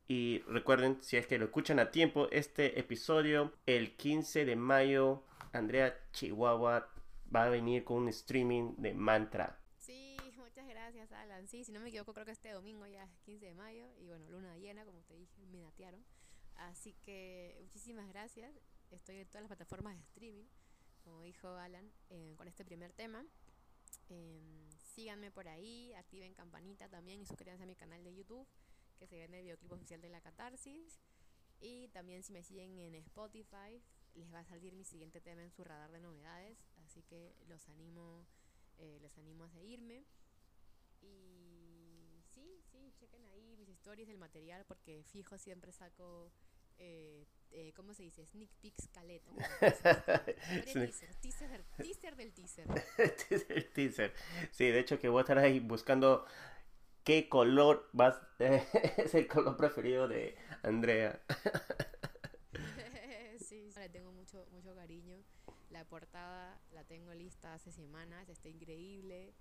Y 0.09 0.41
recuerden, 0.47 0.99
si 1.03 1.17
es 1.17 1.27
que 1.27 1.39
lo 1.39 1.47
escuchan 1.47 1.79
a 1.79 1.91
tiempo, 1.91 2.29
este 2.31 2.79
episodio, 2.79 3.53
el 3.67 3.97
15 3.97 4.45
de 4.45 4.57
mayo, 4.57 5.23
Andrea 5.53 5.99
Chihuahua 6.13 6.89
va 7.35 7.45
a 7.45 7.49
venir 7.49 7.85
con 7.85 8.03
un 8.03 8.09
streaming 8.09 8.75
de 8.77 8.95
mantra. 8.95 9.59
Muchas 10.67 10.83
gracias, 10.83 11.13
Alan. 11.13 11.47
Sí, 11.47 11.63
si 11.63 11.71
no 11.71 11.79
me 11.79 11.91
equivoco, 11.91 12.13
creo 12.13 12.27
que 12.27 12.33
este 12.33 12.51
domingo 12.51 12.89
ya 12.89 13.05
es 13.05 13.17
15 13.21 13.47
de 13.47 13.55
mayo. 13.55 13.87
Y 14.01 14.09
bueno, 14.09 14.29
luna 14.29 14.57
llena, 14.57 14.85
como 14.85 15.01
te 15.03 15.15
dije, 15.15 15.47
me 15.47 15.61
datearon. 15.61 16.05
Así 16.57 16.93
que 17.05 17.57
muchísimas 17.61 18.09
gracias. 18.09 18.53
Estoy 18.91 19.19
en 19.19 19.29
todas 19.29 19.43
las 19.43 19.49
plataformas 19.49 19.95
de 19.95 20.03
streaming, 20.03 20.47
como 21.05 21.23
dijo 21.23 21.47
Alan, 21.47 21.89
eh, 22.11 22.35
con 22.37 22.49
este 22.49 22.65
primer 22.65 22.93
tema. 22.93 23.25
Em, 24.09 24.69
síganme 24.93 25.31
por 25.31 25.47
ahí, 25.47 25.93
activen 25.93 26.35
campanita 26.35 26.89
también 26.89 27.21
y 27.21 27.27
suscríbanse 27.27 27.63
a 27.63 27.67
mi 27.69 27.77
canal 27.77 28.03
de 28.03 28.13
YouTube, 28.13 28.49
que 28.99 29.07
se 29.07 29.15
ve 29.15 29.25
el 29.27 29.43
videoclip 29.43 29.71
oficial 29.71 30.01
de 30.01 30.09
la 30.09 30.21
catarsis. 30.21 30.99
Y 31.61 31.87
también 31.91 32.25
si 32.25 32.33
me 32.33 32.43
siguen 32.43 32.77
en 32.81 32.97
Spotify, 32.97 33.81
les 34.15 34.35
va 34.35 34.41
a 34.41 34.45
salir 34.45 34.75
mi 34.75 34.83
siguiente 34.83 35.21
tema 35.21 35.45
en 35.45 35.53
su 35.53 35.63
radar 35.63 35.93
de 35.93 36.01
novedades. 36.01 36.67
Así 36.79 37.05
que 37.05 37.37
los 37.47 37.69
animo, 37.69 38.27
eh, 38.79 38.99
les 39.01 39.17
animo 39.17 39.45
a 39.45 39.51
seguirme. 39.51 40.05
Y 41.07 42.23
sí, 42.35 42.61
sí, 42.71 42.93
chequen 42.97 43.25
ahí 43.29 43.57
mis 43.57 43.69
stories 43.69 44.09
del 44.09 44.19
material 44.19 44.65
porque 44.67 45.05
fijo 45.05 45.39
siempre 45.39 45.73
saco 45.73 46.33
eh, 46.79 47.27
eh, 47.53 47.73
¿cómo 47.75 47.95
se 47.95 48.03
dice? 48.03 48.27
Sneak 48.27 48.51
peeks 48.61 48.89
caleta. 48.89 49.33
teaser, 50.65 51.15
teaser, 51.21 51.65
teaser 51.79 52.17
del 52.17 52.33
teaser. 52.33 52.67
teaser, 53.29 53.73
teaser. 53.73 54.15
Sí, 54.51 54.71
de 54.71 54.81
hecho 54.81 54.99
que 54.99 55.09
voy 55.09 55.21
a 55.21 55.23
estar 55.23 55.39
ahí 55.39 55.61
buscando 55.61 56.27
qué 57.05 57.29
color 57.29 57.89
vas, 57.93 58.21
es 58.39 59.15
el 59.15 59.27
color 59.27 59.57
preferido 59.57 60.09
de 60.09 60.37
Andrea. 60.63 61.23
sí, 63.39 63.71
le 63.75 63.89
tengo 63.89 64.13
mucho, 64.13 64.47
mucho 64.51 64.75
cariño. 64.75 65.23
La 65.71 65.85
portada 65.85 66.61
la 66.73 66.85
tengo 66.85 67.15
lista 67.15 67.55
hace 67.55 67.73
semanas, 67.73 68.29
está 68.29 68.49
increíble. 68.49 69.33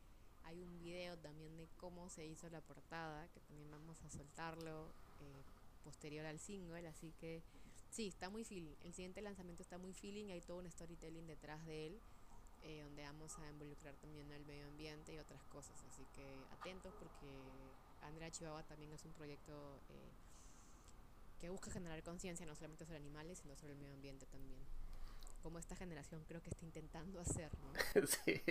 Hay 0.45 0.63
un 0.63 0.79
video 0.79 1.17
también 1.19 1.55
de 1.57 1.67
cómo 1.77 2.09
se 2.09 2.25
hizo 2.25 2.49
la 2.49 2.61
portada, 2.61 3.27
que 3.29 3.39
también 3.41 3.69
vamos 3.69 4.01
a 4.03 4.09
soltarlo. 4.09 4.87
Eh, 5.19 5.43
posterior 5.85 6.25
al 6.25 6.39
single, 6.39 6.87
así 6.87 7.13
que 7.19 7.43
sí, 7.91 8.07
está 8.07 8.29
muy 8.29 8.43
feeling. 8.43 8.75
El 8.83 8.93
siguiente 8.93 9.21
lanzamiento 9.21 9.61
está 9.61 9.77
muy 9.77 9.93
feeling, 9.93 10.31
hay 10.31 10.41
todo 10.41 10.57
un 10.57 10.69
storytelling 10.69 11.27
detrás 11.27 11.63
de 11.65 11.87
él, 11.87 12.01
eh, 12.63 12.81
donde 12.81 13.03
vamos 13.03 13.37
a 13.37 13.49
involucrar 13.49 13.95
también 13.95 14.29
el 14.31 14.43
medio 14.45 14.65
ambiente 14.65 15.13
y 15.13 15.19
otras 15.19 15.43
cosas, 15.45 15.81
así 15.85 16.03
que 16.15 16.25
atentos 16.51 16.93
porque 16.95 17.29
Andrea 18.01 18.31
Chihuahua 18.31 18.63
también 18.63 18.91
es 18.91 19.05
un 19.05 19.13
proyecto 19.13 19.79
eh, 19.89 20.09
que 21.39 21.49
busca 21.49 21.69
generar 21.69 22.01
conciencia 22.01 22.45
no 22.47 22.55
solamente 22.55 22.85
sobre 22.85 22.97
animales, 22.97 23.39
sino 23.39 23.55
sobre 23.55 23.73
el 23.73 23.79
medio 23.79 23.93
ambiente 23.93 24.25
también. 24.25 24.59
Como 25.45 25.59
esta 25.59 25.75
generación 25.75 26.23
creo 26.27 26.41
que 26.41 26.49
está 26.49 26.65
intentando 26.65 27.19
hacer, 27.19 27.51
sí, 28.07 28.41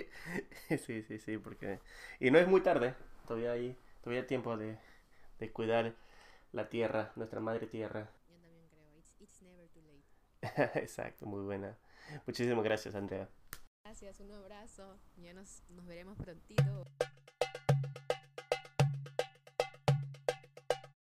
sí, 0.77 1.01
sí, 1.01 1.19
sí, 1.19 1.37
porque... 1.37 1.81
Y 2.21 2.31
no 2.31 2.39
es 2.39 2.47
muy 2.47 2.61
tarde, 2.61 2.95
todavía 3.27 3.51
hay, 3.51 3.77
todavía 4.01 4.21
hay 4.21 4.27
tiempo 4.27 4.55
de, 4.55 4.77
de 5.37 5.51
cuidar 5.51 5.93
la 6.53 6.69
tierra, 6.69 7.11
nuestra 7.17 7.41
madre 7.41 7.67
tierra. 7.67 8.09
Yo 8.29 8.37
también 8.37 8.65
creo, 8.69 8.95
it's, 9.19 9.41
never 9.41 9.67
too 9.67 9.81
late. 9.81 10.79
Exacto, 10.79 11.25
muy 11.25 11.41
buena. 11.41 11.77
Muchísimas 12.25 12.63
gracias, 12.63 12.95
Andrea. 12.95 13.27
Gracias, 13.83 14.21
un 14.21 14.31
abrazo. 14.31 14.97
Ya 15.17 15.33
nos, 15.33 15.63
nos 15.67 15.85
veremos 15.85 16.17
prontito. 16.17 16.85